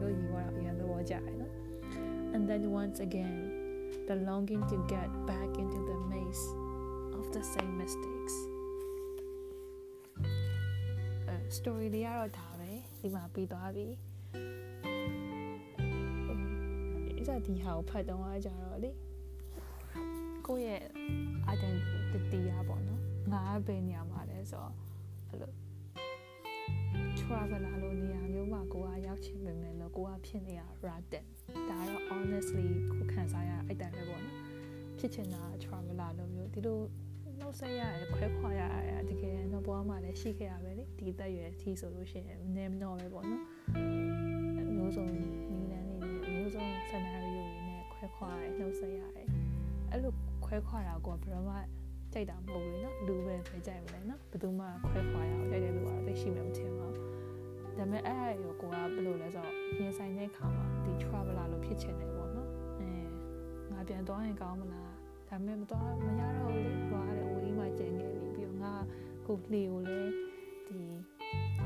[2.32, 6.48] And then once again, the longing to get back into the maze
[7.18, 8.34] of the same mistakes.
[11.28, 12.70] Uh, story လေးကတော့ဒါပဲ
[13.00, 13.86] ဒီမှာပြီးသွားပြီ။
[17.25, 18.91] အဲ့ဒါဒီဟာကိုဖတ်တော့ကြတော့လေ
[20.47, 20.83] ကိုယ့်ရဲ့
[21.53, 23.01] identity อ่ะပေါ့နော်
[23.31, 24.73] ငါဘယ်နေရာမှာလဲဆိုတော့
[25.29, 25.51] အဲ့လို
[27.19, 31.23] traveler လို့နေရာမျိုးမှာကိုကရောက်ချင်ပေမဲ့လို့ကိုကဖြစ်နေတာ rated
[31.69, 34.37] ဒါကတော့ honestly ကိုခံစားရအဲ့တိုင်းပဲပေါ့နော်
[34.99, 36.79] ဖြစ်ချင်တာ traveler လို့မျိုးဒီလို
[37.39, 38.61] နှုတ်ဆက်ရရခွဲခွာရ
[38.91, 43.43] ရတကယ်တော့ဘွားမှာလည်းရှိခဲ့ရပဲလေဒီသက်ရွယ်အထိဆိုလို့ရှိရင်နည်းမတော့ပဲပေါ့နော်
[44.75, 45.54] မျိုးစုံနီးလန်းနေနေ
[46.45, 49.27] မျိုးစုံ scenario တွေနဲ့ခွဲခွာရနှုတ်ဆက်ရတယ်
[49.91, 50.13] အဲ့လို
[50.45, 51.55] ခွဲခွာတာကိုဘယ်တော့မှ
[52.13, 57.11] ကြိုက်တာမဟုတ်ဘူးလေနော်လူပဲပဲကြိုက်မလဲနော်ဘယ်သူမှခွဲခွာရအောင်ကြိုက်တဲ့လူကတော့သိရှိမှမထင်ပါဘူးဒါ
[57.77, 62.89] ပေမဲ့အဲ့အရောကိုကဘယ်လိုလဲဆိုတော့ရင်ဆိုင်တဲ့ခါမှာဒီ traveler လို့ဖြစ်ချင်တယ်ပေါ့နော်အဲ
[63.71, 64.91] ငါပြန်သွားရင်ကောင်းမလား
[65.29, 68.73] ဒါပေမဲ့မသွားမရတော့ဘူးလေသွားတယ်ဝေးမှကျန်ခဲ့ပြီပြီးတော့ငါ
[69.27, 70.11] ကိုလေကိုလည်း
[70.67, 70.79] ဒီ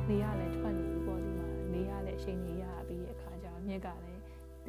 [0.08, 4.19] လေရလည်းထွက်နေပြီပေါ့ဒီမှာလေရလည်းအချိန်ကြီးရပြီးတဲ့အခါကျတော့မြက်ကလည်း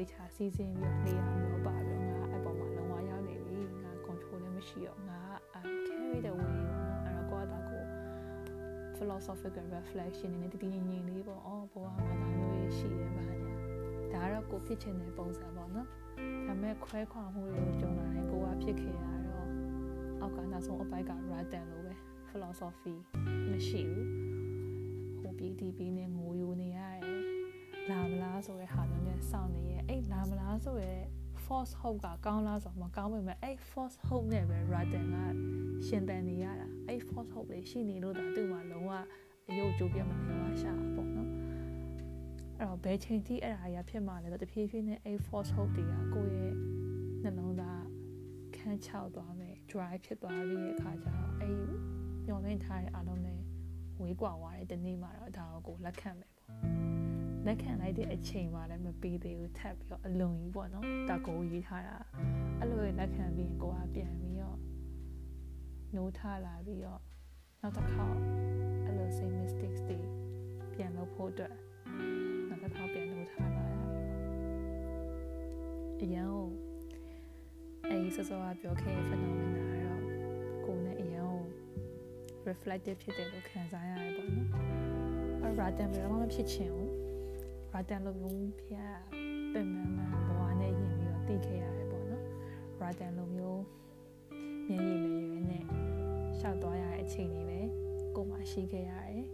[0.01, 5.20] တခြားစီးစင်းပြီးတော့လေရမျိုးပါပြီးတော့ငါအဲ့ပေါ်မှာလုံးဝရောက်နေပြီငါ control လည်းမရှိတော့ငါ
[5.86, 7.82] carry the way ပေါ့နော်အဲ့တော့ကိုကတာကို
[8.96, 13.55] philosophical reflection နဲ့တည်တည်ငြိမ်ငြိမ်လေးပေါ့အော်ဘဝမှာဒါမျိုးရှိတယ်ဗျာညာ
[14.12, 15.94] ဒါကတော့ကိုဖြစ်ချင်တဲ့ပုံစံပေါ့နော်ဒါ
[16.46, 19.48] ပေမဲ့ခွဲခွာမှုတွေကိုကြုံလာရင်ကိုကဖြစ်ခဲ့ရတော့
[20.20, 21.94] အောက်ကနောက်ဆုံးအပိုက်က radan လို့ပဲ
[22.28, 22.96] philosophy
[23.51, 24.09] မရှိဘူး
[25.18, 26.80] ဟိုပြီးဒီပြီးနဲ့ငိုယိုနေရ
[30.64, 30.94] လာမလားဆိုရဲ
[31.44, 35.16] false hope ကကောင်းလားဆိုတော့မကောင်းပါဘူးအဲ့ false hope နဲ့ပဲ radan က
[35.86, 38.90] ရှင်တန်နေရတာအဲ့ false hope လေးရှိနေလို့ဒါသူ့မှာလုံးဝ
[39.48, 41.30] အယုတ်ကြိုးပြတ်မနေဝါရှာပေါ့နော်
[42.58, 46.54] အဲ့တော့ဘယ်ချိန်ထိအဲ့ဒါကြီးဖြစ်မှာလဲဆိုတော့တဖြည်းဖြည်းနဲ့အဲ့ false hope တွေကကိုယ့်ရဲ့
[47.22, 47.82] နှလုံးသား
[48.56, 51.56] ခန်းချောက်သွားမယ် dry ဖြစ်သွားပြီးတဲ့အခါကျတော့အဲ့
[52.26, 53.40] မျောလင့်ထားတဲ့အလုံးနဲ့
[54.00, 56.39] ဝေးကွာသွားတဲ့ဒီနေ့မှာတော့ဒါကိုလက်ခံမယ်ပေါ့
[57.47, 61.97] လက်ခံလိုက်တဲ့အချိန်မှာလည်းမပြီးသေးဘူးထပ်ပြီးတော့အလွန်ကြီးပေါ့နော်တကိုရေးထားတာ
[62.59, 64.59] အဲ့လိုလက်ခံပြီးရင်ကိုကပြန်ပြီးတော့
[65.97, 67.01] နိုးထလာပြီးတော့
[67.61, 68.07] နောက်တစ်ခါ
[68.84, 69.99] အဲ့လို same mistakes တွေ
[70.74, 71.55] ပြန်လုပ်ဖို့အတွက်
[72.49, 73.80] နောက်တစ်ခါပြန်နိုးထလာရတယ်
[76.01, 76.34] အရင်က
[77.88, 80.03] အဲ့စောစောကပြောခဲ့တဲ့ phenomena တော့
[80.64, 81.36] ကိုယ်နဲ့အရင်က
[82.49, 84.49] reflective ဖြစ်တယ်လို့ခံစားရတယ်ပေါ့နော်
[85.43, 87.09] အဲ့ radan ဘယ်တော့မှမဖြစ်ချင်ဘူး
[87.75, 88.97] radan လိုမျိုးဖျက်
[89.53, 92.25] ပင်ပန်းမှန်ဘဝနဲ့ယင်ပြီးတော့တည်ခဲ့ရတယ်ပေါ့နော်
[92.83, 93.62] radan လိုမျိုး
[94.68, 95.64] မျက်ရည်လေးရွေးနဲ့
[96.39, 97.71] ရှောက်သွားရတဲ့အချိန်တွေလည်း
[98.16, 99.25] ကိုမှရှိခဲ့ရတယ်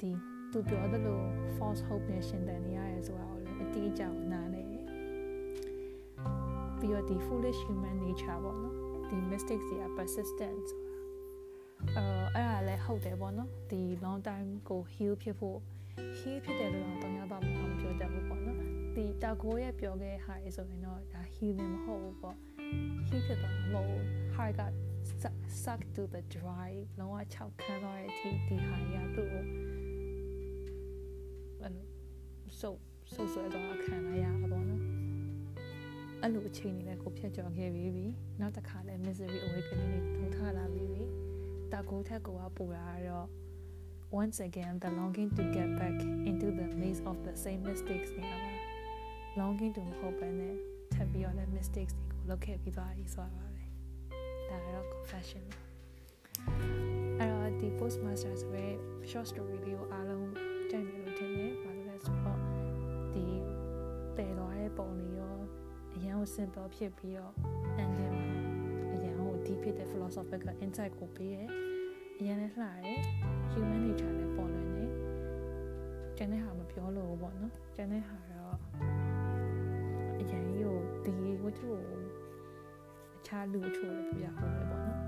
[0.00, 0.10] ဒီ
[0.52, 1.20] သူပြောသလို
[1.56, 4.02] false hope နဲ့ရှင်သန်နေရတယ်ဆိုတာကိုလည်းအတိအကျ
[4.32, 8.74] နားလဲပြီးတော့ဒီ foolish human nature ပေါ့နော်
[9.10, 10.80] ဒီ mistakes တွေက persistent ဆို
[11.96, 12.04] တာ
[12.34, 15.58] အဲ့အဲ့ဒါလည်းဟုတ်တယ်ပေါ့နော်ဒီ long time ကို heal ဖြစ်ဖို့
[16.18, 18.58] heal ဖြစ်တယ်လို့တော့တောင်းရပါမလားမပြောတတ်ဘူးပေါ့နော်
[18.96, 22.36] ဒီတာကိုရဲ့ပြောခဲ့တဲ့ဟာရေဆိုရင်တော့ဒါ healing မဟုတ်ဘူးပေါ့
[23.08, 24.62] heal ဖြစ်တာမဟုတ် heart က
[25.62, 29.44] suck to the dry လုံးဝ၆ခန်းသွားတဲ့အထိဒီဟာရသူ့ကို
[31.60, 31.86] အဲ့လို
[32.60, 32.78] ဆုပ်
[33.14, 34.82] ဆုပ်ဆွဲသွားခံလိုက်ရတာပေါ့နော်
[36.22, 38.06] အဲ့လိုအချိန်တွေလည်းကိုဖြတ်ကျော်ခဲ့ပြီးပြီ
[38.40, 41.02] နောက်တစ်ခါလည်း misery awakening တွေထုံထားလာပြီးပြီ
[41.72, 43.26] တာကိုထက်ကိုကပူလာတော့
[44.21, 45.97] once again the longing to get back
[46.29, 48.53] into the maze of the same mistakes နေရာမှာ
[49.39, 50.55] longing to မဟုတ်ဘဲနဲ့
[50.93, 53.63] ထပ်ပြီးတော့လည်း mistakes တွေကိုလုပ်ခဲ့ပြီးသွားပြီဆိုတာပါပဲ
[54.49, 55.43] ဒါကတော့ confession
[57.19, 58.67] အဲ့တော့ဒီ postmaster ဆိုရဲ
[59.09, 60.29] short story လေးကိုအားလုံး
[60.71, 62.39] ကြိုက်မယ်လို့ထင်တယ်ဘာလို့လဲဆိုတော့
[63.13, 63.25] ဒီ
[64.17, 65.37] တည်သွားတဲ့ပုံလေးရော
[65.95, 67.33] အရင်က simple ဖြစ်ပြီးတော့
[67.83, 68.27] ending မှာ
[68.93, 71.49] အရင်က deep ဖြစ်တဲ့ philosophical insight ကိုပေးတယ်
[72.20, 73.00] အရင်လည်းလှတယ်
[73.52, 74.90] human nature လည်းပေါ်လွင်တယ်
[76.16, 78.56] ကျန်တဲ့ဟာမပြောလို့ပေါ့နော်ကျန်တဲ့ဟာတော့
[80.20, 82.02] အရင်ကြီးကိုဒီဝတ္ထုကို
[83.18, 85.00] အခြားလူအချို့လည်းပြရအောင်ပဲပေါ့နော်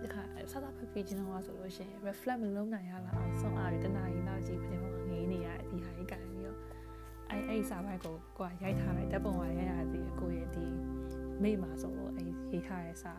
[0.00, 0.22] ဒီခါ
[0.52, 6.58] စသဖက်ပြီးခြင်းတော့ဆိုလို့ရှိရင် reflect မလုပ်နိုင်ရလားအောင်ဆုံးအားရတနာရီလောက်ကြီးပြင်မှာငေးနေရဒီဟာကြီးကန်ပြီးတော့
[7.30, 10.66] အဲ့အဲ့စာပိုက်ကိုကိုကရိုက်ထားလိုက်တပ်ပုံကရိုက်ရသေးကိုရဲ့ဒီ
[11.42, 13.14] မိမှာဆိုလို့အဲ့ရေးထားတဲ့စာ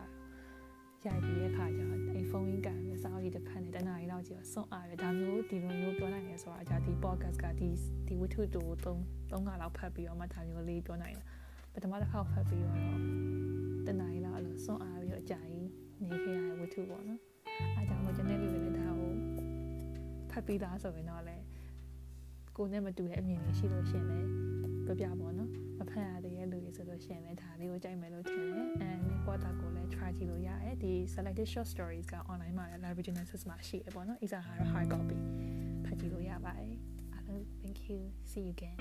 [1.08, 7.68] ရိုက်ပြီးတဲ့ခါကျတော့အဲ့ဖုန်းရင်းကန်ပြီးစာအုပ်ကြီးတစ်ဖက်နဲ့တနာရီလောက်ကြီးဆုံးအားရဒါမျိုးဒီလိုမျိုးပြောနိုင်ရဆိုတာじゃဒီ podcast ကဒီ
[8.06, 11.24] ဒီဝတ္ထုတူသုံးသုံးခါလောက်ဖတ်ပြီးတော့မှဒါမျိုးလေးပြောနိုင်တယ်
[11.74, 12.76] ပထမတစ်ခါဖတ်ပြီးတော့
[13.86, 15.70] တနာရီလောက်အဲ့လိုဆုံးအားပြီးတော့အကြာကြီး
[16.04, 17.20] နေခဲ့ရတဲ့ဝတ္ထုပေါ့နော်
[17.74, 19.12] အားကြောင့်မို့ကျွန်တော်တို့လည်းဒါကို
[20.30, 21.36] ဖတ်ပြီးသားဆိုရင်တော့လေ
[22.56, 24.18] ကိုနဲ့မတူတဲ့အမြင်တွေရှိလို့ရှင်လေ
[24.86, 35.18] ပြပြပေါ့နော်မဖတ်ရသေးတဲ့လူတွေဆိုလို့ရှင်လေဒါလေးကိုကြိုက်မယ်လို့ထင်တယ်အဲဒီပေါ်တာကိုလည်း try ကြည့်လို့ရတယ်ဒီ selected short stories က online မှာလည်း library genesis မှာရှိရပေါ့နော် isa ဟာ hard copy
[35.84, 36.76] ဖတ်ကြည့်လို့ရပါတယ်
[37.12, 37.98] အားလုံး thank you
[38.30, 38.76] see you again